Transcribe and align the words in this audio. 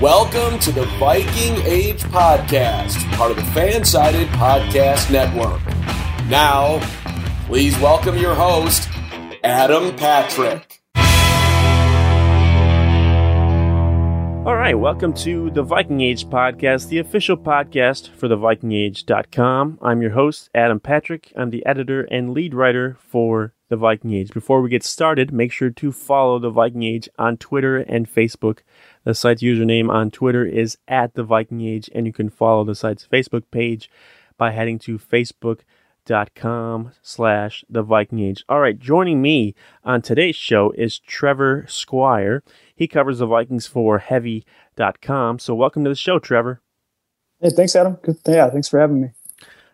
Welcome 0.00 0.58
to 0.58 0.72
the 0.72 0.84
Viking 0.98 1.56
Age 1.64 2.02
Podcast, 2.02 3.02
part 3.12 3.30
of 3.30 3.38
the 3.38 3.42
Fansided 3.44 4.26
Podcast 4.26 5.10
Network. 5.10 5.62
Now, 6.28 6.80
please 7.46 7.74
welcome 7.78 8.18
your 8.18 8.34
host, 8.34 8.90
Adam 9.42 9.96
Patrick. 9.96 10.75
All 14.46 14.54
right, 14.54 14.78
welcome 14.78 15.12
to 15.14 15.50
the 15.50 15.64
Viking 15.64 16.00
Age 16.02 16.24
podcast, 16.26 16.88
the 16.88 17.00
official 17.00 17.36
podcast 17.36 18.10
for 18.10 18.28
the 18.28 18.36
vikingage.com. 18.36 19.80
I'm 19.82 20.00
your 20.00 20.12
host, 20.12 20.50
Adam 20.54 20.78
Patrick. 20.78 21.32
I'm 21.34 21.50
the 21.50 21.66
editor 21.66 22.02
and 22.02 22.32
lead 22.32 22.54
writer 22.54 22.96
for 23.00 23.54
the 23.70 23.76
Viking 23.76 24.12
Age. 24.12 24.30
Before 24.30 24.62
we 24.62 24.70
get 24.70 24.84
started, 24.84 25.32
make 25.32 25.50
sure 25.50 25.70
to 25.70 25.90
follow 25.90 26.38
the 26.38 26.50
Viking 26.50 26.84
Age 26.84 27.08
on 27.18 27.38
Twitter 27.38 27.78
and 27.78 28.08
Facebook. 28.08 28.60
The 29.02 29.16
site's 29.16 29.42
username 29.42 29.90
on 29.90 30.12
Twitter 30.12 30.46
is 30.46 30.78
at 30.86 31.14
the 31.14 31.24
Viking 31.24 31.60
Age, 31.62 31.90
and 31.92 32.06
you 32.06 32.12
can 32.12 32.30
follow 32.30 32.62
the 32.62 32.76
site's 32.76 33.04
Facebook 33.04 33.42
page 33.50 33.90
by 34.38 34.52
heading 34.52 34.78
to 34.78 34.96
facebook.com 34.96 35.64
slash 37.02 37.64
the 37.68 37.82
Viking 37.82 38.20
Age. 38.20 38.44
All 38.48 38.60
right, 38.60 38.78
joining 38.78 39.20
me 39.20 39.54
on 39.84 40.02
today's 40.02 40.36
show 40.36 40.72
is 40.72 40.98
Trevor 40.98 41.64
Squire. 41.68 42.42
He 42.74 42.86
covers 42.86 43.18
the 43.18 43.26
Vikings 43.26 43.66
for 43.66 43.98
heavy.com. 43.98 45.38
So 45.38 45.54
welcome 45.54 45.84
to 45.84 45.90
the 45.90 45.96
show, 45.96 46.18
Trevor. 46.18 46.60
Hey, 47.40 47.50
thanks, 47.50 47.76
Adam. 47.76 47.98
Good. 48.02 48.18
Yeah, 48.26 48.48
thanks 48.50 48.68
for 48.68 48.80
having 48.80 49.00
me. 49.00 49.10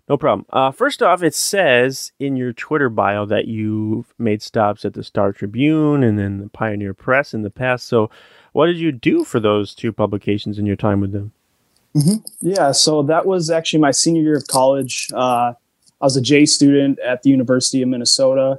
No 0.08 0.16
problem. 0.16 0.47
Uh, 0.50 0.72
first 0.72 1.03
off, 1.03 1.22
it 1.22 1.34
says 1.34 2.12
in 2.19 2.36
your 2.36 2.53
Twitter 2.53 2.88
bio 2.88 3.25
that 3.27 3.47
you've 3.47 4.12
made 4.19 4.42
stops 4.42 4.84
at 4.84 4.94
the 4.94 5.05
Star 5.05 5.33
Tribune 5.33 6.03
and 6.03 6.19
then 6.19 6.38
the 6.38 6.48
Pioneer 6.48 6.92
Press 6.92 7.33
in 7.33 7.42
the 7.42 7.50
past. 7.50 7.86
So, 7.86 8.10
what 8.53 8.66
did 8.66 8.78
you 8.78 8.92
do 8.92 9.25
for 9.25 9.38
those 9.38 9.75
two 9.75 9.92
publications 9.92 10.58
in 10.58 10.66
your 10.66 10.77
time 10.77 11.00
with 11.00 11.12
them? 11.12 11.33
Yeah, 12.41 12.72
so 12.72 13.03
that 13.05 13.27
was 13.27 13.50
actually 13.50 13.80
my 13.80 13.91
senior 13.91 14.22
year 14.22 14.36
of 14.36 14.47
college. 14.48 15.08
Uh, 15.14 15.53
I 16.03 16.06
was 16.06 16.17
a 16.17 16.20
J 16.20 16.45
student 16.47 16.98
at 16.98 17.22
the 17.22 17.31
University 17.31 17.81
of 17.81 17.89
Minnesota, 17.89 18.58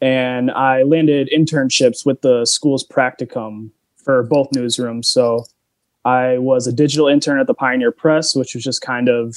and 0.00 0.50
I 0.52 0.84
landed 0.84 1.28
internships 1.36 2.06
with 2.06 2.22
the 2.22 2.46
school's 2.46 2.86
practicum 2.86 3.70
for 3.96 4.22
both 4.22 4.50
newsrooms. 4.52 5.06
So 5.06 5.44
I 6.04 6.38
was 6.38 6.68
a 6.68 6.72
digital 6.72 7.08
intern 7.08 7.40
at 7.40 7.48
the 7.48 7.54
Pioneer 7.54 7.90
Press, 7.90 8.36
which 8.36 8.54
was 8.54 8.62
just 8.62 8.80
kind 8.80 9.08
of, 9.08 9.36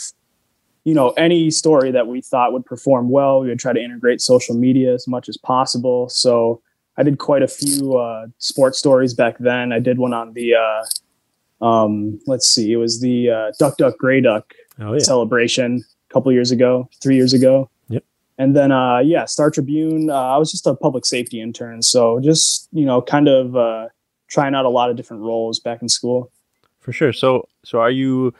you 0.84 0.94
know, 0.94 1.10
any 1.12 1.50
story 1.50 1.90
that 1.92 2.08
we 2.08 2.22
thought 2.22 2.54
would 2.54 2.66
perform 2.66 3.10
well, 3.10 3.42
we 3.42 3.48
would 3.48 3.60
try 3.60 3.74
to 3.74 3.82
integrate 3.82 4.22
social 4.22 4.56
media 4.56 4.94
as 4.94 5.08
much 5.08 5.28
as 5.28 5.36
possible. 5.36 6.10
So 6.10 6.62
I 6.98 7.04
did 7.04 7.18
quite 7.18 7.42
a 7.42 7.48
few 7.48 7.98
uh, 7.98 8.28
sports 8.38 8.78
stories 8.78 9.16
back 9.16 9.40
then. 9.40 9.74
I 9.74 9.80
did 9.80 9.98
one 9.98 10.14
on 10.14 10.34
the, 10.34 10.54
uh, 10.56 11.66
um, 11.66 12.20
let's 12.28 12.48
see, 12.48 12.72
it 12.72 12.78
was 12.78 13.02
the 13.02 13.32
uh, 13.32 13.52
Duck 13.58 13.78
Duck 13.78 13.98
Gray 13.98 14.22
Duck 14.22 14.54
Oh, 14.80 14.94
yeah. 14.94 15.00
celebration 15.00 15.84
a 16.12 16.14
couple 16.14 16.32
years 16.32 16.52
ago, 16.52 16.90
three 17.02 17.16
years 17.16 17.34
ago. 17.34 17.70
Yep. 17.90 18.04
And 18.38 18.56
then, 18.56 18.72
uh, 18.72 19.00
yeah, 19.00 19.26
Star 19.26 19.50
Tribune. 19.50 20.10
Uh, 20.10 20.14
I 20.16 20.38
was 20.38 20.52
just 20.52 20.68
a 20.68 20.76
public 20.76 21.06
safety 21.06 21.42
intern, 21.42 21.82
so 21.82 22.20
just 22.20 22.68
you 22.72 22.86
know, 22.86 23.02
kind 23.02 23.28
of 23.28 23.56
uh, 23.56 23.88
trying 24.28 24.56
out 24.56 24.66
a 24.66 24.70
lot 24.70 24.90
of 24.90 24.98
different 24.98 25.24
roles 25.24 25.60
back 25.60 25.82
in 25.82 25.90
school. 25.90 26.32
For 26.80 26.92
sure. 26.92 27.14
So, 27.14 27.48
so 27.64 27.80
are 27.80 27.92
you 27.92 28.34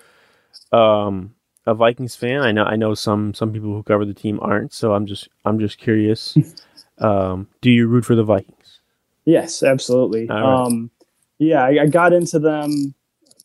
um, 0.72 1.34
a 1.66 1.74
Vikings 1.74 2.16
fan? 2.16 2.42
I 2.42 2.52
know, 2.52 2.64
I 2.64 2.76
know 2.76 2.94
some 2.96 3.34
some 3.34 3.54
people 3.54 3.74
who 3.74 3.84
cover 3.84 4.06
the 4.06 4.14
team 4.14 4.40
aren't. 4.42 4.74
So 4.74 4.94
I'm 4.94 5.06
just 5.06 5.30
I'm 5.46 5.60
just 5.60 5.78
curious. 5.78 6.36
um, 6.98 7.48
do 7.62 7.70
you 7.70 7.88
root 7.88 8.06
for 8.06 8.16
the 8.16 8.24
Vikings? 8.24 8.80
Yes, 9.26 9.62
absolutely. 9.62 10.26
Right. 10.28 10.42
Um, 10.42 10.90
yeah, 11.38 11.64
I, 11.64 11.84
I 11.84 11.86
got 11.88 12.12
into 12.14 12.40
them 12.40 12.96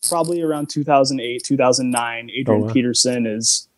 probably 0.09 0.41
around 0.41 0.71
2008, 0.71 1.43
2009. 1.45 2.31
Adrian 2.31 2.63
Oh, 2.63 2.67
wow. 2.67 2.73
Peterson 2.73 3.27
is, 3.27 3.69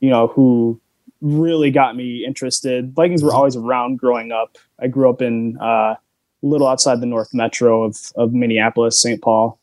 you 0.00 0.10
know, 0.10 0.28
who 0.28 0.80
really 1.20 1.70
got 1.70 1.96
me 1.96 2.24
interested. 2.24 2.94
Vikings 2.94 3.22
were 3.22 3.32
always 3.32 3.56
around 3.56 3.98
growing 3.98 4.32
up. 4.32 4.56
I 4.80 4.88
grew 4.88 5.10
up 5.10 5.20
in 5.20 5.58
uh, 5.60 5.94
a 5.94 5.98
little 6.42 6.68
outside 6.68 7.00
the 7.00 7.06
North 7.06 7.32
Metro 7.32 7.84
of 7.84 7.96
of 8.16 8.32
Minneapolis, 8.32 9.00
St. 9.00 9.20
Paul. 9.20 9.58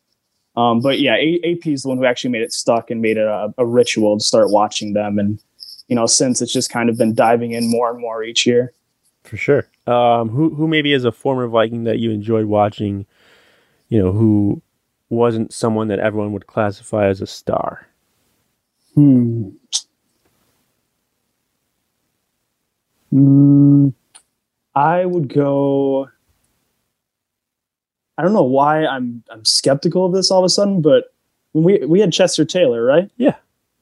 Um, 0.58 0.80
but 0.82 1.00
yeah, 1.00 1.16
a- 1.16 1.42
AP 1.44 1.68
is 1.68 1.84
the 1.84 1.90
one 1.90 1.98
who 1.98 2.06
actually 2.06 2.30
made 2.30 2.42
it 2.42 2.54
stuck 2.54 2.90
and 2.90 3.02
made 3.02 3.18
it 3.18 3.28
a, 3.28 3.54
a 3.58 3.66
ritual 3.66 4.18
to 4.18 4.24
start 4.24 4.52
watching 4.52 4.94
them. 4.94 5.20
And 5.20 5.40
you 5.88 5.96
know, 5.96 6.06
since 6.06 6.42
it's 6.42 6.54
just 6.54 6.70
kind 6.70 6.90
of 6.90 6.98
been 6.98 7.14
diving 7.14 7.52
in 7.52 7.70
more 7.70 7.92
and 7.92 8.00
more 8.00 8.24
each 8.24 8.46
year. 8.46 8.74
For 9.24 9.38
sure. 9.38 9.68
Um, 9.88 10.30
who 10.30 10.54
who 10.54 10.68
maybe 10.68 10.94
is 10.94 11.06
a 11.06 11.12
former 11.12 11.48
Viking 11.48 11.84
that 11.86 12.00
you 12.00 12.12
enjoyed 12.12 12.46
watching? 12.46 13.06
You 13.90 14.02
know, 14.02 14.12
who 14.12 14.62
wasn't 15.10 15.54
someone 15.54 15.88
that 15.90 16.00
everyone 16.00 16.34
would 16.34 16.48
classify 16.48 17.08
as 17.08 17.22
a 17.22 17.28
star. 17.28 17.88
Hmm. 18.96 19.50
Mm, 23.16 23.94
I 24.76 25.06
would 25.06 25.34
go. 25.34 26.10
I 28.18 28.24
don't 28.24 28.34
know 28.34 28.44
why 28.44 28.86
I'm 28.86 29.24
I'm 29.30 29.44
skeptical 29.46 30.06
of 30.06 30.14
this 30.14 30.32
all 30.32 30.40
of 30.40 30.46
a 30.46 30.50
sudden, 30.50 30.82
but 30.82 31.14
when 31.54 31.64
we 31.64 31.86
we 31.86 32.00
had 32.00 32.12
Chester 32.14 32.46
Taylor, 32.46 32.84
right? 32.84 33.10
Yeah. 33.18 33.36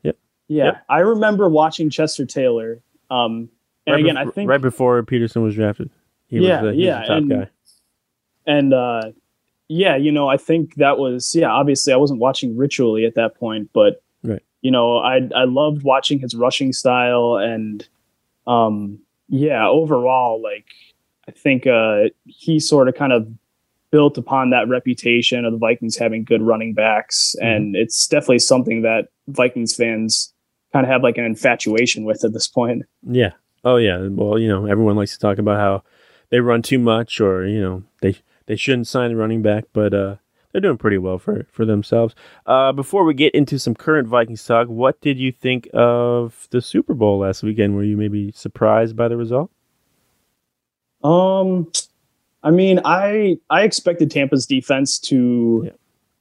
Yep. 0.03 0.17
Yeah, 0.47 0.65
Yep. 0.65 0.85
I 0.89 0.99
remember 0.99 1.49
watching 1.49 1.89
Chester 1.89 2.25
Taylor. 2.25 2.81
Um, 3.09 3.49
and 3.85 3.93
right 3.95 3.99
again, 4.03 4.15
bef- 4.15 4.27
I 4.27 4.31
think 4.31 4.49
right 4.49 4.61
before 4.61 5.01
Peterson 5.03 5.43
was 5.43 5.55
drafted, 5.55 5.89
he 6.27 6.37
Yeah, 6.39 6.61
was 6.61 6.71
the, 6.71 6.75
he 6.75 6.85
yeah, 6.85 6.99
was 6.99 7.07
the 7.07 7.13
top 7.13 7.17
and- 7.17 7.29
guy. 7.29 7.49
and 8.45 8.73
uh 8.73 9.01
yeah 9.69 9.95
you 9.95 10.11
know 10.11 10.27
i 10.27 10.35
think 10.35 10.75
that 10.75 10.97
was 10.97 11.33
yeah 11.33 11.47
obviously 11.49 11.93
i 11.93 11.95
wasn't 11.95 12.19
watching 12.19 12.57
ritually 12.57 13.05
at 13.05 13.15
that 13.15 13.33
point 13.35 13.69
but 13.73 14.03
Right. 14.21 14.43
you 14.61 14.69
know 14.69 14.97
i 14.97 15.15
i 15.33 15.45
loved 15.45 15.83
watching 15.83 16.19
his 16.19 16.35
rushing 16.35 16.73
style 16.73 17.37
and 17.37 17.87
um 18.45 18.99
yeah 19.27 19.67
overall 19.67 20.41
like 20.41 20.65
i 21.27 21.31
think 21.31 21.65
uh 21.67 22.03
he 22.25 22.59
sort 22.59 22.87
of 22.87 22.95
kind 22.95 23.13
of 23.13 23.27
built 23.91 24.17
upon 24.17 24.49
that 24.49 24.67
reputation 24.67 25.45
of 25.45 25.51
the 25.51 25.57
vikings 25.59 25.95
having 25.97 26.23
good 26.23 26.41
running 26.41 26.73
backs 26.73 27.35
and 27.41 27.75
it's 27.75 28.07
definitely 28.07 28.39
something 28.39 28.81
that 28.81 29.09
vikings 29.27 29.75
fans 29.75 30.33
kind 30.71 30.85
of 30.85 30.91
have 30.91 31.03
like 31.03 31.17
an 31.17 31.25
infatuation 31.25 32.03
with 32.03 32.23
at 32.25 32.33
this 32.33 32.47
point 32.47 32.83
Yeah. 33.03 33.31
Oh 33.65 33.77
yeah. 33.77 34.07
Well, 34.09 34.37
you 34.37 34.47
know, 34.49 34.65
everyone 34.65 34.95
likes 34.95 35.13
to 35.13 35.19
talk 35.19 35.37
about 35.37 35.57
how 35.57 35.83
they 36.29 36.39
run 36.39 36.61
too 36.61 36.79
much, 36.79 37.21
or 37.21 37.45
you 37.47 37.61
know, 37.61 37.83
they 38.01 38.17
they 38.45 38.55
shouldn't 38.55 38.87
sign 38.87 39.11
a 39.11 39.15
running 39.15 39.41
back, 39.41 39.65
but 39.71 39.93
uh, 39.93 40.15
they're 40.53 40.61
doing 40.61 40.77
pretty 40.77 40.97
well 40.97 41.17
for 41.19 41.45
for 41.51 41.65
themselves. 41.65 42.15
Uh, 42.45 42.71
before 42.71 43.03
we 43.03 43.13
get 43.13 43.35
into 43.35 43.59
some 43.59 43.75
current 43.75 44.07
Vikings 44.07 44.45
talk, 44.45 44.67
what 44.69 45.01
did 45.01 45.17
you 45.17 45.31
think 45.33 45.67
of 45.73 46.47
the 46.51 46.61
Super 46.61 46.93
Bowl 46.93 47.19
last 47.19 47.43
weekend? 47.43 47.75
Were 47.75 47.83
you 47.83 47.97
maybe 47.97 48.31
surprised 48.31 48.95
by 48.95 49.07
the 49.09 49.17
result? 49.17 49.51
Um, 51.03 51.71
I 52.43 52.51
mean, 52.51 52.79
I 52.85 53.37
I 53.49 53.63
expected 53.63 54.09
Tampa's 54.11 54.45
defense 54.45 54.99
to, 54.99 55.63
Yeah. 55.65 55.71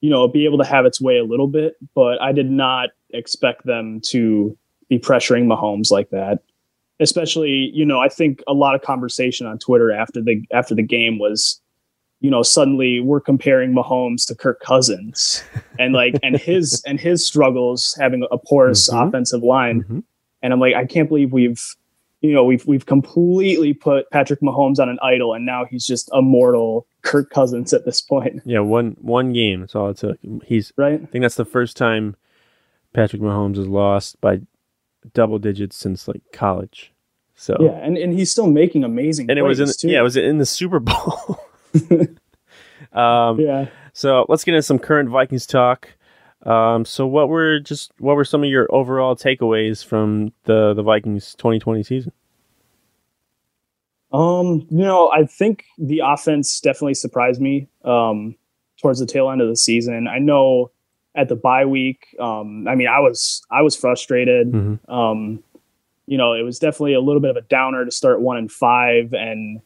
you 0.01 0.11
know, 0.11 0.27
be 0.29 0.45
able 0.45 0.59
to 0.59 0.65
have 0.65 0.85
its 0.87 1.01
way 1.01 1.19
a 1.19 1.25
little 1.25 1.47
bit, 1.49 1.77
but 1.95 2.21
I 2.21 2.33
did 2.33 2.51
not 2.51 2.91
expect 3.11 3.65
them 3.67 4.01
to 4.07 4.57
be 4.89 4.99
pressuring 4.99 5.45
Mahomes 5.47 5.91
like 5.91 6.11
that. 6.11 6.41
Especially, 7.01 7.71
you 7.75 7.85
know, 7.85 7.99
I 8.01 8.09
think 8.09 8.43
a 8.47 8.53
lot 8.53 8.75
of 8.75 8.83
conversation 8.83 9.47
on 9.47 9.59
Twitter 9.59 9.91
after 9.93 10.21
the 10.23 10.45
after 10.53 10.75
the 10.75 10.83
game 10.83 11.19
was, 11.19 11.61
you 12.23 12.31
know, 12.31 12.43
suddenly 12.43 13.01
we're 13.01 13.21
comparing 13.21 13.75
Mahomes 13.75 14.27
to 14.29 14.35
Kirk 14.35 14.61
Cousins 14.61 15.43
and 15.79 15.93
like 15.93 16.15
and 16.23 16.37
his 16.37 16.83
and 16.87 16.99
his 16.99 17.25
struggles 17.27 17.97
having 18.01 18.25
a 18.31 18.39
porous 18.39 18.89
Mhm. 18.89 19.09
offensive 19.09 19.43
line 19.43 19.83
Mhm. 19.83 20.03
and 20.43 20.53
I'm 20.53 20.61
like, 20.61 20.75
I 20.75 20.87
can't 20.87 21.09
believe 21.09 21.33
we've, 21.33 21.61
you 22.21 22.33
know, 22.33 22.45
we've 22.45 22.65
we've 22.67 22.87
completely 22.87 23.75
put 23.75 24.09
Patrick 24.11 24.41
Mahomes 24.41 24.79
on 24.79 24.89
an 24.89 24.99
idol, 25.03 25.35
and 25.35 25.45
now 25.45 25.65
he's 25.65 25.85
just 25.87 26.09
a 26.13 26.23
mortal 26.23 26.87
Kirk 27.03 27.29
Cousins 27.31 27.73
at 27.73 27.85
this 27.85 28.01
point, 28.01 28.41
Yeah, 28.45 28.61
one 28.61 28.97
one 29.01 29.33
game. 29.33 29.61
That's 29.61 29.75
all 29.75 29.91
it 29.91 29.97
took. 29.97 30.19
He's. 30.47 30.73
right? 30.77 31.03
I 31.03 31.07
think 31.07 31.23
that's 31.23 31.35
the 31.35 31.45
first 31.45 31.77
time 31.77 32.15
Patrick 32.93 33.21
Mahomes 33.21 33.57
has 33.57 33.67
lost 33.67 34.21
by 34.21 34.41
double 35.15 35.41
digits 35.41 35.75
since 35.77 36.07
like 36.07 36.23
college. 36.33 36.93
So 37.35 37.57
Yeah, 37.59 37.73
and, 37.83 37.99
and 37.99 38.13
he's 38.13 38.31
still 38.31 38.47
making 38.47 38.85
amazing. 38.85 39.29
and 39.29 39.37
it 39.41 39.43
was 39.43 39.59
in 39.59 39.65
plays, 39.67 39.77
too. 39.79 39.89
yeah, 39.89 39.99
it 39.99 40.03
was 40.05 40.17
in 40.17 40.39
the 40.39 40.47
Super 40.47 40.79
Bowl. 40.79 41.41
um, 42.93 43.41
yeah. 43.41 43.67
So 43.93 44.27
let's 44.29 44.45
get 44.45 44.55
into 44.55 44.63
some 44.63 44.79
current 44.79 45.09
Vikings 45.09 45.47
talk. 45.47 45.89
Um, 46.45 46.85
so 46.85 47.07
what 47.07 47.29
were 47.29 47.61
just 47.61 47.93
what 47.99 48.17
were 48.17 48.25
some 48.25 48.43
of 48.43 48.51
your 48.51 48.67
overall 48.75 49.15
takeaways 49.15 49.85
from 49.85 50.33
the 50.45 50.75
the 50.75 50.83
Vikings 50.83 51.35
2020 51.37 51.83
season? 51.83 52.13
Um, 54.13 54.67
you 54.69 54.85
know, 54.85 55.11
I 55.11 55.25
think 55.25 55.65
the 55.79 56.03
offense 56.05 56.61
definitely 56.61 56.95
surprised 56.95 57.41
me 57.41 57.69
um, 57.85 58.35
towards 58.81 58.99
the 58.99 59.07
tail 59.07 59.31
end 59.31 59.41
of 59.41 59.49
the 59.49 59.57
season. 59.57 60.07
I 60.07 60.19
know 60.19 60.71
at 61.15 61.29
the 61.29 61.37
bye 61.37 61.65
week, 61.65 62.15
um, 62.21 62.67
I 62.69 62.75
mean, 62.75 62.89
I 62.89 63.01
was 63.01 63.43
I 63.51 63.63
was 63.63 63.77
frustrated. 63.77 64.53
Mhm. 64.53 64.79
Um, 64.91 65.43
you 66.07 66.19
know, 66.19 66.35
it 66.35 66.43
was 66.43 66.59
definitely 66.59 66.95
a 66.95 67.01
little 67.01 67.21
bit 67.21 67.31
of 67.31 67.37
a 67.37 67.43
downer 67.43 67.85
to 67.85 67.91
start 67.91 68.21
one 68.21 68.37
and 68.37 68.51
five, 68.51 69.15
and 69.15 69.61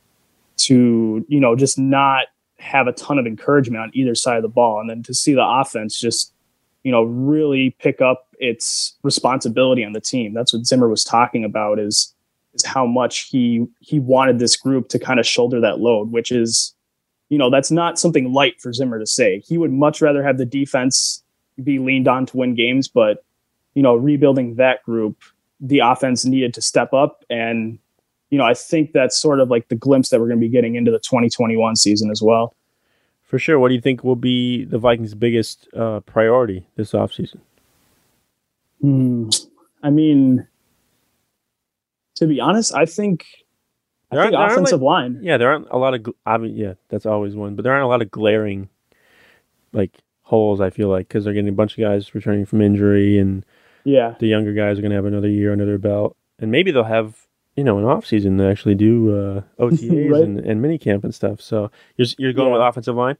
to 0.57 1.25
you 1.29 1.41
know 1.41 1.57
just 1.57 1.79
not 1.79 2.27
have 2.59 2.87
a 2.87 2.93
ton 2.93 3.19
of 3.19 3.27
encouragement 3.27 3.83
on 3.83 3.91
either 3.95 4.15
side 4.15 4.37
of 4.37 4.43
the 4.43 4.49
ball, 4.49 4.81
and 4.81 4.89
then 4.89 5.03
to 5.03 5.15
see 5.15 5.35
the 5.35 5.45
offense 5.45 5.99
just 5.99 6.33
you 6.83 6.93
know 6.93 7.03
really 7.03 7.77
pick 7.79 8.01
up 8.01 8.29
its 8.39 8.97
responsibility 9.03 9.85
on 9.85 9.93
the 9.93 10.01
team. 10.01 10.35
That's 10.35 10.53
what 10.53 10.67
Zimmer 10.67 10.89
was 10.89 11.05
talking 11.05 11.45
about. 11.45 11.79
Is 11.79 12.15
is 12.55 12.65
how 12.65 12.87
much 12.87 13.29
he 13.31 13.67
he 13.81 14.01
wanted 14.01 14.39
this 14.39 14.57
group 14.57 14.89
to 14.89 14.99
kind 14.99 15.21
of 15.21 15.27
shoulder 15.27 15.61
that 15.61 15.79
load, 15.79 16.11
which 16.11 16.33
is, 16.33 16.75
you 17.29 17.39
know, 17.39 17.51
that's 17.51 17.71
not 17.71 17.99
something 17.99 18.33
light 18.33 18.61
for 18.61 18.73
Zimmer 18.73 18.99
to 18.99 19.07
say. 19.07 19.41
He 19.47 19.59
would 19.59 19.73
much 19.73 20.01
rather 20.01 20.23
have 20.23 20.39
the 20.39 20.47
defense 20.47 21.23
be 21.63 21.79
leaned 21.79 22.09
on 22.09 22.27
to 22.27 22.37
win 22.37 22.55
games, 22.55 22.89
but 22.89 23.25
you 23.75 23.83
know, 23.83 23.95
rebuilding 23.95 24.57
that 24.57 24.83
group, 24.85 25.19
the 25.61 25.81
offense 25.81 26.25
needed 26.25 26.55
to 26.55 26.63
step 26.63 26.93
up 26.93 27.25
and 27.29 27.79
you 28.31 28.39
know, 28.39 28.45
I 28.45 28.55
think 28.55 28.93
that's 28.93 29.17
sort 29.21 29.41
of 29.41 29.49
like 29.51 29.69
the 29.69 29.75
glimpse 29.77 30.09
that 30.11 30.21
we're 30.21 30.27
going 30.29 30.41
to 30.41 30.47
be 30.47 30.49
getting 30.51 30.75
into 30.75 30.91
the 30.91 30.99
2021 30.99 31.77
season 31.77 32.11
as 32.11 32.21
well. 32.23 32.55
For 33.23 33.39
sure. 33.39 33.59
What 33.59 33.69
do 33.69 33.75
you 33.75 33.81
think 33.81 34.05
will 34.05 34.17
be 34.17 34.65
the 34.65 34.79
Vikings' 34.79 35.15
biggest 35.15 35.69
uh, 35.75 36.01
priority 36.01 36.67
this 36.77 36.93
offseason? 36.93 37.39
Hmm. 38.81 39.29
I 39.83 39.91
mean, 39.91 40.47
to 42.17 42.27
be 42.27 42.41
honest, 42.41 42.75
I 42.75 42.87
think 42.87 43.25
I 44.11 44.17
There 44.17 44.25
think 44.25 44.33
there 44.33 44.41
aren't, 44.41 44.53
offensive 44.53 44.83
line. 44.83 45.19
Yeah, 45.23 45.37
there 45.39 45.51
aren't 45.51 45.69
a 45.71 45.79
lot 45.79 45.95
of. 45.95 46.03
gl- 46.03 46.15
I 46.25 46.39
mean, 46.39 46.57
yeah, 46.57 46.75
that's 46.89 47.07
always 47.07 47.35
one, 47.35 47.57
but 47.57 47.63
there 47.63 47.73
aren't 47.73 47.85
a 47.85 47.89
lot 47.89 48.03
of 48.03 48.11
glaring, 48.11 48.69
like 49.73 49.93
holes. 50.23 50.61
I 50.61 50.71
feel 50.71 50.89
like 50.89 51.09
because 51.09 51.25
they're 51.25 51.35
getting 51.35 51.49
a 51.49 51.53
bunch 51.53 51.73
of 51.77 51.83
guys 51.83 52.15
returning 52.15 52.47
from 52.47 52.61
injury, 52.61 53.19
and 53.19 53.45
Yeah. 53.85 54.15
the 54.19 54.27
younger 54.29 54.53
guys 54.53 54.79
are 54.79 54.83
going 54.83 54.91
to 54.91 54.97
have 54.97 55.05
another 55.07 55.29
year 55.29 55.53
under 55.53 55.67
their 55.67 55.79
belt, 55.79 56.17
and 56.39 56.51
maybe 56.51 56.71
they'll 56.71 56.85
have 56.85 57.26
you 57.57 57.65
know 57.65 57.79
in 57.79 57.85
off 57.85 58.07
season 58.07 58.39
to 58.39 58.49
actually 58.49 58.75
do 58.75 59.17
uh, 59.17 59.41
OTAs 59.59 60.11
Right. 60.13 60.23
and, 60.23 60.39
and 60.39 60.63
mini 60.63 60.79
camp 60.79 61.05
and 61.05 61.15
stuff. 61.15 61.41
So 61.41 61.71
you're 61.97 62.07
you're 62.19 62.33
going 62.33 62.49
Yeah. 62.53 62.59
with 62.59 62.63
offensive 62.69 62.95
line. 62.97 63.17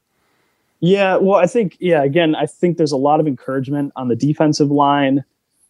Yeah, 0.79 1.15
well, 1.17 1.39
I 1.39 1.47
think 1.47 1.75
yeah. 1.79 2.03
Again, 2.03 2.35
I 2.35 2.45
think 2.45 2.77
there's 2.77 2.91
a 2.91 2.97
lot 2.97 3.19
of 3.19 3.25
encouragement 3.27 3.93
on 3.95 4.09
the 4.09 4.15
defensive 4.15 4.69
line, 4.69 5.23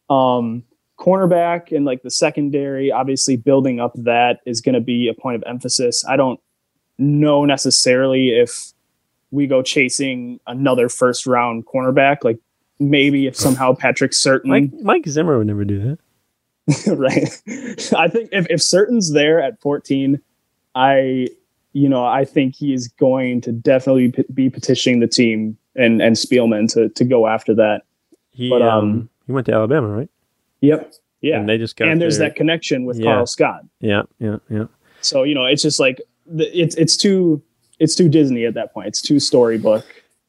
um, 0.09 0.63
cornerback, 0.99 1.71
and 1.75 1.85
like 1.85 2.01
the 2.03 2.11
secondary. 2.11 2.91
Obviously, 2.91 3.37
building 3.37 3.79
up 3.79 3.93
that 3.95 4.41
is 4.45 4.59
going 4.59 4.75
to 4.75 4.81
be 4.81 5.07
a 5.07 5.13
point 5.13 5.35
of 5.37 5.43
emphasis. 5.47 6.03
I 6.05 6.17
don't 6.17 6.39
know 6.97 7.45
necessarily 7.45 8.29
if 8.31 8.73
we 9.31 9.47
go 9.47 9.61
chasing 9.61 10.39
another 10.47 10.89
first 10.89 11.25
round 11.25 11.65
cornerback. 11.65 12.23
Like 12.25 12.39
maybe 12.79 13.27
if 13.27 13.35
somehow 13.37 13.73
Patrick 13.75 14.11
Surtain, 14.11 14.45
Mike 14.45 14.71
Mike 14.81 15.07
Zimmer 15.07 15.37
would 15.37 15.47
never 15.47 15.63
do 15.63 15.79
that. 15.87 15.99
right? 16.87 17.29
I 17.97 18.07
think 18.07 18.29
if 18.31 18.47
if 18.49 18.59
Surtain's 18.61 19.13
there 19.13 19.41
at 19.41 19.59
14, 19.61 20.19
I 20.75 21.27
you 21.73 21.87
know 21.89 22.05
I 22.05 22.25
think 22.25 22.55
he's 22.55 22.87
going 22.87 23.41
to 23.41 23.51
definitely 23.51 24.11
p- 24.11 24.25
be 24.33 24.49
petitioning 24.49 24.99
the 24.99 25.07
team 25.07 25.57
and 25.75 26.01
and 26.01 26.15
Spielman 26.15 26.71
to 26.73 26.89
to 26.89 27.05
go 27.05 27.27
after 27.27 27.53
that. 27.55 27.83
He 28.31 28.49
But, 28.49 28.61
um, 28.61 28.83
um, 28.83 29.09
he 29.25 29.31
went 29.31 29.45
to 29.47 29.53
Alabama, 29.53 29.87
right? 29.87 30.09
Yep. 30.61 30.93
Yeah. 31.21 31.39
And 31.39 31.49
they 31.49 31.57
just 31.57 31.75
got 31.75 31.87
and 31.87 31.99
there's 32.01 32.17
their- 32.19 32.29
that 32.29 32.35
connection 32.35 32.85
with 32.85 32.97
Yeah. 32.99 33.05
Karl 33.13 33.25
Scott. 33.25 33.61
Yeah, 33.79 34.03
yeah, 34.19 34.37
yeah. 34.49 34.65
So 35.01 35.23
you 35.23 35.33
know 35.35 35.45
it's 35.45 35.61
just 35.61 35.79
like 35.79 36.01
the, 36.25 36.45
it's 36.59 36.75
it's 36.75 36.97
too 36.97 37.41
it's 37.79 37.95
too 37.95 38.09
Disney 38.09 38.45
at 38.45 38.53
that 38.55 38.73
point. 38.73 38.87
It's 38.87 39.01
too 39.01 39.19
storybook 39.19 39.85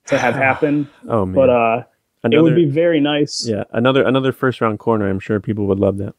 to 0.07 0.19
have 0.19 0.35
happen. 0.47 0.89
Oh 1.09 1.27
man, 1.27 1.35
But 1.35 1.51
uh, 1.51 1.83
it 2.31 2.41
would 2.43 2.55
be 2.55 2.65
very 2.67 3.01
nice. 3.01 3.47
yeah 3.47 3.65
another 3.73 4.03
another 4.05 4.33
first 4.33 4.61
round 4.61 4.79
corner. 4.79 5.09
I'm 5.09 5.21
sure 5.21 5.41
people 5.41 5.67
would 5.67 5.79
love 5.81 5.99
that. 5.99 6.15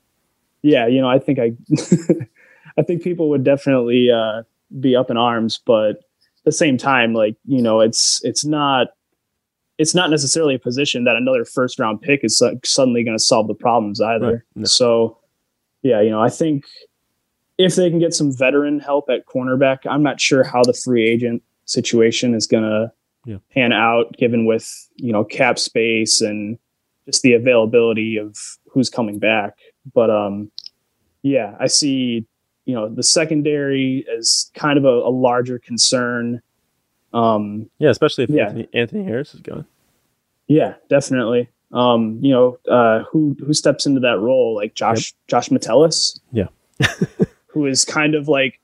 Yeah, 0.61 0.87
you 0.87 1.01
know, 1.01 1.09
I 1.09 1.19
think 1.19 1.39
I, 1.39 1.51
I 2.77 2.81
think 2.83 3.01
people 3.03 3.29
would 3.29 3.43
definitely 3.43 4.09
uh, 4.11 4.43
be 4.79 4.95
up 4.95 5.09
in 5.09 5.17
arms, 5.17 5.59
but 5.65 5.89
at 5.91 6.45
the 6.45 6.51
same 6.51 6.77
time, 6.77 7.13
like 7.13 7.35
you 7.45 7.61
know, 7.61 7.79
it's 7.79 8.21
it's 8.23 8.45
not, 8.45 8.87
it's 9.77 9.93
not 9.95 10.09
necessarily 10.09 10.55
a 10.55 10.59
position 10.59 11.03
that 11.05 11.15
another 11.15 11.45
first 11.45 11.79
round 11.79 12.01
pick 12.01 12.23
is 12.23 12.37
su- 12.37 12.59
suddenly 12.63 13.03
going 13.03 13.17
to 13.17 13.23
solve 13.23 13.47
the 13.47 13.53
problems 13.53 13.99
either. 14.01 14.31
Right. 14.33 14.41
No. 14.55 14.65
So, 14.65 15.17
yeah, 15.81 16.01
you 16.01 16.09
know, 16.09 16.21
I 16.21 16.29
think 16.29 16.65
if 17.57 17.75
they 17.75 17.89
can 17.89 17.99
get 17.99 18.13
some 18.13 18.31
veteran 18.35 18.79
help 18.79 19.09
at 19.09 19.25
cornerback, 19.25 19.79
I'm 19.89 20.03
not 20.03 20.21
sure 20.21 20.43
how 20.43 20.63
the 20.63 20.73
free 20.73 21.07
agent 21.07 21.43
situation 21.65 22.33
is 22.33 22.47
going 22.47 22.63
to 22.63 22.91
Yeah. 23.25 23.37
pan 23.53 23.73
out, 23.73 24.13
given 24.17 24.45
with 24.45 24.67
you 24.95 25.11
know 25.11 25.23
cap 25.25 25.59
space 25.59 26.21
and 26.21 26.57
just 27.05 27.21
the 27.23 27.33
availability 27.33 28.17
of 28.17 28.37
who's 28.71 28.89
coming 28.89 29.19
back. 29.19 29.55
But 29.93 30.09
um, 30.09 30.51
yeah, 31.21 31.55
I 31.59 31.67
see 31.67 32.25
you 32.65 32.75
know 32.75 32.87
the 32.89 33.03
secondary 33.03 34.05
as 34.17 34.51
kind 34.53 34.77
of 34.77 34.85
a, 34.85 34.87
a 34.89 35.09
larger 35.11 35.59
concern. 35.59 36.41
Um, 37.13 37.69
Yeah, 37.79 37.89
especially 37.89 38.25
if 38.25 38.29
Yeah. 38.29 38.45
Anthony, 38.47 38.67
Anthony 38.73 39.03
Harris 39.03 39.33
is 39.33 39.41
gone. 39.41 39.65
yeah, 40.47 40.75
definitely. 40.89 41.49
Um, 41.71 42.19
you 42.21 42.31
know, 42.31 42.57
uh, 42.67 43.03
who 43.11 43.35
who 43.45 43.53
steps 43.53 43.85
into 43.85 43.99
that 44.01 44.19
role 44.19 44.55
like 44.55 44.73
Josh 44.75 45.13
Josh 45.27 45.49
Metellus? 45.51 46.19
Yeah. 46.31 46.47
who 47.47 47.65
is 47.65 47.83
kind 47.85 48.15
of 48.15 48.27
like 48.27 48.59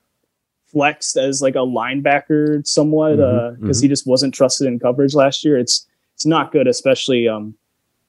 flexed 0.66 1.16
as 1.16 1.40
like 1.42 1.54
a 1.54 1.58
linebacker 1.58 2.66
somewhat 2.66 3.16
because 3.60 3.80
he 3.80 3.88
just 3.88 4.06
wasn't 4.06 4.34
trusted 4.34 4.66
in 4.66 4.78
coverage 4.78 5.14
last 5.14 5.44
year. 5.44 5.56
It's 5.58 5.86
it's 6.14 6.26
not 6.26 6.50
good, 6.52 6.66
especially 6.66 7.28
um, 7.28 7.54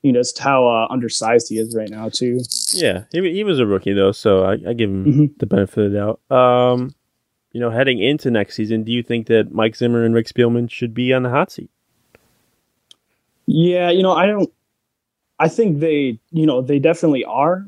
you 0.07 0.13
know, 0.13 0.19
just 0.21 0.39
how 0.39 0.68
uh, 0.68 0.88
undersized 0.89 1.50
he 1.50 1.57
is 1.59 1.75
right 1.75 1.89
now 1.89 2.07
too. 2.09 2.39
Yeah, 2.74 3.04
he 3.12 3.19
he 3.33 3.44
was 3.44 3.59
a 3.59 3.65
rookie 3.65 3.94
though, 3.94 4.12
so 4.13 4.44
I, 4.45 4.54
I 4.69 4.74
give 4.74 4.89
him 4.89 5.06
Mhm. 5.06 5.38
the 5.39 5.45
benefit 5.45 5.86
of 5.86 5.92
the 5.92 5.98
doubt. 5.98 6.36
Um, 6.36 6.95
you 7.51 7.59
know, 7.62 7.69
heading 7.69 8.00
into 8.00 8.31
next 8.31 8.56
season, 8.56 8.83
do 8.83 8.92
you 8.92 9.04
think 9.04 9.27
that 9.27 9.51
Mike 9.51 9.75
Zimmer 9.75 10.04
and 10.06 10.13
Rick 10.15 10.27
Spielman 10.27 10.70
should 10.72 10.93
be 10.93 11.12
on 11.13 11.24
the 11.24 11.29
hot 11.29 11.51
seat? 11.51 11.70
Yeah, 13.46 13.89
you 13.89 14.03
know, 14.03 14.13
I 14.13 14.25
don't. 14.25 14.50
I 15.39 15.48
think 15.50 15.79
they, 15.79 16.20
you 16.31 16.46
know, 16.46 16.62
they 16.62 16.79
definitely 16.79 17.24
are. 17.25 17.65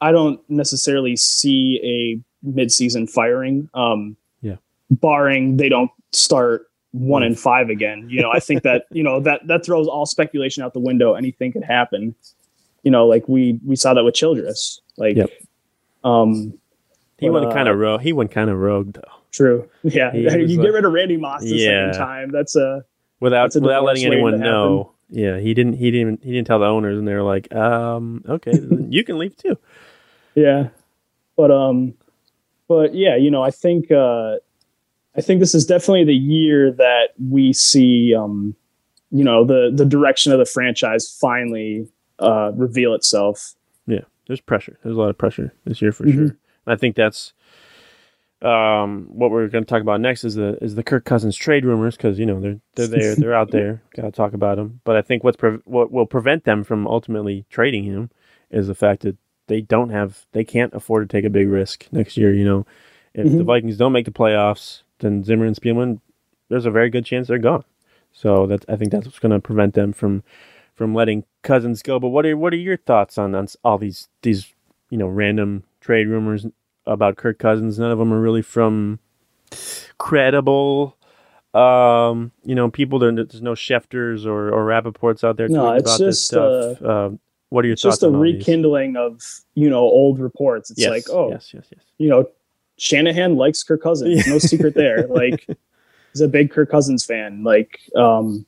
I 0.00 0.12
don't 0.12 0.40
necessarily 0.48 1.16
see 1.16 1.78
a 1.84 2.48
midseason 2.48 3.08
firing. 3.10 3.68
Um, 3.74 4.16
Yeah. 4.40 4.56
Barring 4.90 5.56
they 5.58 5.68
don't 5.68 5.90
start 6.12 6.69
one 6.92 7.22
and 7.22 7.38
five 7.38 7.68
again. 7.70 8.06
You 8.10 8.22
know, 8.22 8.30
I 8.32 8.40
think 8.40 8.62
that 8.62 8.84
you 8.90 9.02
know 9.02 9.20
that 9.20 9.46
that 9.46 9.64
throws 9.64 9.86
all 9.88 10.06
speculation 10.06 10.62
out 10.62 10.72
the 10.74 10.80
window. 10.80 11.14
Anything 11.14 11.52
could 11.52 11.64
happen. 11.64 12.14
You 12.82 12.90
know, 12.90 13.06
like 13.06 13.28
we 13.28 13.58
we 13.66 13.76
saw 13.76 13.94
that 13.94 14.02
with 14.04 14.14
Childress. 14.14 14.80
Like, 14.96 15.16
Yep. 15.16 15.30
um, 16.04 16.54
He 17.18 17.28
But, 17.28 17.32
went 17.34 17.46
uh, 17.46 17.52
kind 17.52 17.68
of 17.68 17.78
rogue. 17.78 18.00
He 18.00 18.12
went 18.12 18.30
kind 18.30 18.48
of 18.50 18.58
rogue 18.58 18.94
though, 18.94 19.02
true. 19.30 19.68
Yeah, 19.82 20.14
you 20.14 20.60
get 20.60 20.72
rid 20.72 20.84
of 20.84 20.92
Randy 20.92 21.16
Moss 21.16 21.42
the 21.42 21.48
Yeah. 21.56 21.92
second 21.92 21.98
time. 22.06 22.30
That's 22.32 22.56
a 22.56 22.84
without 23.20 23.44
That's 23.46 23.56
a 23.56 23.60
without 23.60 23.84
letting 23.84 24.04
anyone 24.06 24.40
know. 24.40 24.92
Yeah, 25.12 25.38
he 25.40 25.54
didn't. 25.54 25.74
He 25.74 25.90
didn't. 25.90 26.22
He 26.24 26.30
didn't 26.32 26.46
tell 26.46 26.60
the 26.60 26.66
owners, 26.66 26.96
and 26.98 27.06
they 27.06 27.14
were 27.14 27.22
like, 27.22 27.52
"Um, 27.54 28.24
okay, 28.28 28.52
you 28.88 29.02
can 29.04 29.18
leave 29.18 29.36
too." 29.36 29.58
yeah 30.36 30.68
but 31.36 31.50
um 31.50 31.92
but 32.68 32.94
yeah 32.94 33.16
you 33.16 33.32
know 33.32 33.42
i 33.42 33.50
think 33.50 33.90
uh 33.90 34.36
i 35.16 35.20
think 35.20 35.40
this 35.40 35.54
is 35.54 35.66
definitely 35.66 36.04
the 36.04 36.14
year 36.14 36.70
that 36.72 37.08
we 37.30 37.52
see 37.52 38.14
um 38.14 38.54
you 39.10 39.24
know 39.24 39.44
the 39.44 39.70
the 39.74 39.84
direction 39.84 40.32
of 40.32 40.38
the 40.38 40.44
franchise 40.46 41.08
finally 41.20 41.86
uh 42.20 42.52
reveal 42.54 42.94
itself 42.94 43.54
Yeah, 43.86 44.04
there's 44.26 44.40
pressure. 44.40 44.78
There's 44.82 44.94
a 44.96 44.98
lot 44.98 45.10
of 45.10 45.18
pressure 45.18 45.52
this 45.64 45.80
year 45.82 45.90
for 45.92 46.04
Mhm. 46.04 46.14
sure. 46.14 46.36
I 46.66 46.76
think 46.76 46.94
that's 46.96 47.32
um, 48.42 49.06
what 49.12 49.30
we're 49.30 49.48
going 49.48 49.64
to 49.64 49.68
talk 49.68 49.82
about 49.82 50.00
next 50.00 50.24
is 50.24 50.34
the 50.34 50.56
is 50.62 50.74
the 50.74 50.82
Kirk 50.82 51.04
Cousins 51.04 51.36
trade 51.36 51.64
rumors 51.64 51.96
because 51.96 52.18
you 52.18 52.24
know 52.24 52.40
they're 52.40 52.60
they're 52.74 52.86
there, 52.86 53.14
they're 53.14 53.34
out 53.34 53.50
there. 53.58 53.82
Got 53.94 54.02
to 54.04 54.12
talk 54.12 54.32
about 54.32 54.56
them. 54.56 54.80
But 54.84 54.96
I 54.96 55.02
think 55.02 55.22
what's 55.24 55.36
pre- 55.36 55.58
what 55.64 55.90
will 55.92 56.06
prevent 56.06 56.44
them 56.44 56.64
from 56.64 56.86
ultimately 56.86 57.44
trading 57.50 57.84
him 57.84 58.10
is 58.50 58.66
the 58.66 58.74
fact 58.74 59.02
that 59.02 59.16
they 59.48 59.60
don't 59.60 59.90
have 59.90 60.24
they 60.32 60.44
can't 60.44 60.72
afford 60.72 61.08
to 61.08 61.14
take 61.16 61.24
a 61.26 61.30
big 61.30 61.48
risk 61.48 61.86
next 61.92 62.16
year. 62.16 62.32
You 62.32 62.44
know, 62.44 62.66
if 63.14 63.24
the 63.24 63.42
Mhm. 63.42 63.46
Vikings 63.46 63.76
don't 63.76 63.92
make 63.92 64.06
the 64.06 64.10
playoffs, 64.10 64.84
then 65.00 65.24
Zimmer 65.24 65.46
and 65.46 65.56
Spielman, 65.56 66.00
there's 66.48 66.66
a 66.66 66.70
very 66.70 66.90
good 66.90 67.04
chance 67.04 67.28
they're 67.28 67.38
gone. 67.38 67.64
So 68.12 68.46
that's 68.46 68.66
I 68.68 68.76
think 68.76 68.92
that's 68.92 69.06
what's 69.06 69.18
going 69.20 69.32
to 69.32 69.40
prevent 69.40 69.74
them 69.74 69.92
from 69.92 70.22
from 70.74 70.94
letting 70.94 71.24
Cousins 71.42 71.82
go. 71.82 71.98
But 72.00 72.08
what 72.08 72.26
are 72.26 72.36
what 72.36 72.52
are 72.54 72.56
your 72.58 72.76
thoughts 72.78 73.18
on, 73.18 73.34
on 73.34 73.48
all 73.64 73.78
these 73.78 74.08
these 74.22 74.52
you 74.90 74.98
know 74.98 75.08
random 75.08 75.64
trade 75.80 76.08
rumors 76.08 76.46
about 76.86 77.16
Kirk 77.16 77.38
Cousins. 77.38 77.78
None 77.78 77.90
of 77.90 77.98
them 77.98 78.12
are 78.12 78.20
really 78.20 78.42
from 78.42 78.98
credible. 79.98 80.96
Um, 81.54 82.32
you 82.44 82.54
know, 82.54 82.70
people. 82.70 82.98
There, 82.98 83.12
there's 83.12 83.42
no 83.42 83.52
Schefters 83.54 84.26
or 84.26 84.50
or 84.52 84.64
Rappaports 84.66 85.24
out 85.24 85.36
there 85.36 85.48
No, 85.48 85.62
talking 85.62 85.78
it's 85.78 85.90
about 85.90 86.04
this 86.04 86.16
just, 86.20 86.26
stuff. 86.26 86.82
Uh, 86.82 87.10
what 87.50 87.64
are 87.64 87.68
your 87.68 87.76
It's 87.76 87.82
thoughts 87.82 88.02
just 88.02 88.02
a 88.04 88.10
all 88.14 88.26
these? 88.26 88.44
rekindling 88.44 88.96
of 88.96 89.20
you 89.54 89.68
know 89.70 89.80
old 89.80 90.20
reports. 90.20 90.70
It's 90.70 90.80
Yes, 90.80 90.90
like, 90.90 91.10
oh, 91.10 91.30
yes, 91.30 91.52
yes, 91.54 91.66
yes. 91.72 91.82
you 91.98 92.08
know, 92.08 92.26
Shanahan 92.80 93.36
likes 93.36 93.62
Kirk 93.62 93.82
Cousins. 93.82 94.26
No 94.26 94.38
secret 94.38 94.74
there. 94.74 95.06
Like, 95.10 95.46
he's 96.12 96.22
a 96.22 96.28
big 96.28 96.50
Kirk 96.50 96.70
Cousins 96.70 97.04
fan. 97.04 97.44
Like, 97.44 97.78
um, 97.94 98.46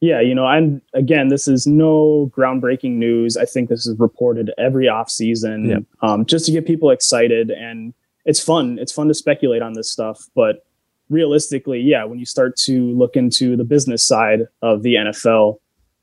yeah, 0.00 0.20
you 0.20 0.34
know, 0.34 0.46
and 0.46 0.82
again, 0.92 1.28
this 1.28 1.48
is 1.48 1.66
no 1.66 2.30
groundbreaking 2.36 2.92
news. 2.96 3.38
I 3.38 3.46
think 3.46 3.70
this 3.70 3.86
is 3.86 3.98
reported 3.98 4.52
every 4.58 4.86
offseason 4.86 5.68
Yep. 5.68 5.82
um, 6.02 6.26
just 6.26 6.44
to 6.46 6.52
get 6.52 6.66
people 6.66 6.90
excited. 6.90 7.50
And 7.50 7.94
it's 8.26 8.40
fun. 8.40 8.78
It's 8.78 8.92
fun 8.92 9.08
to 9.08 9.14
speculate 9.14 9.62
on 9.62 9.72
this 9.72 9.90
stuff. 9.90 10.28
But 10.34 10.66
realistically, 11.08 11.80
yeah, 11.80 12.04
when 12.04 12.18
you 12.18 12.26
start 12.26 12.56
to 12.56 12.92
look 12.92 13.16
into 13.16 13.56
the 13.56 13.64
business 13.64 14.04
side 14.04 14.48
of 14.60 14.82
the 14.82 14.96
NFL, 14.96 15.60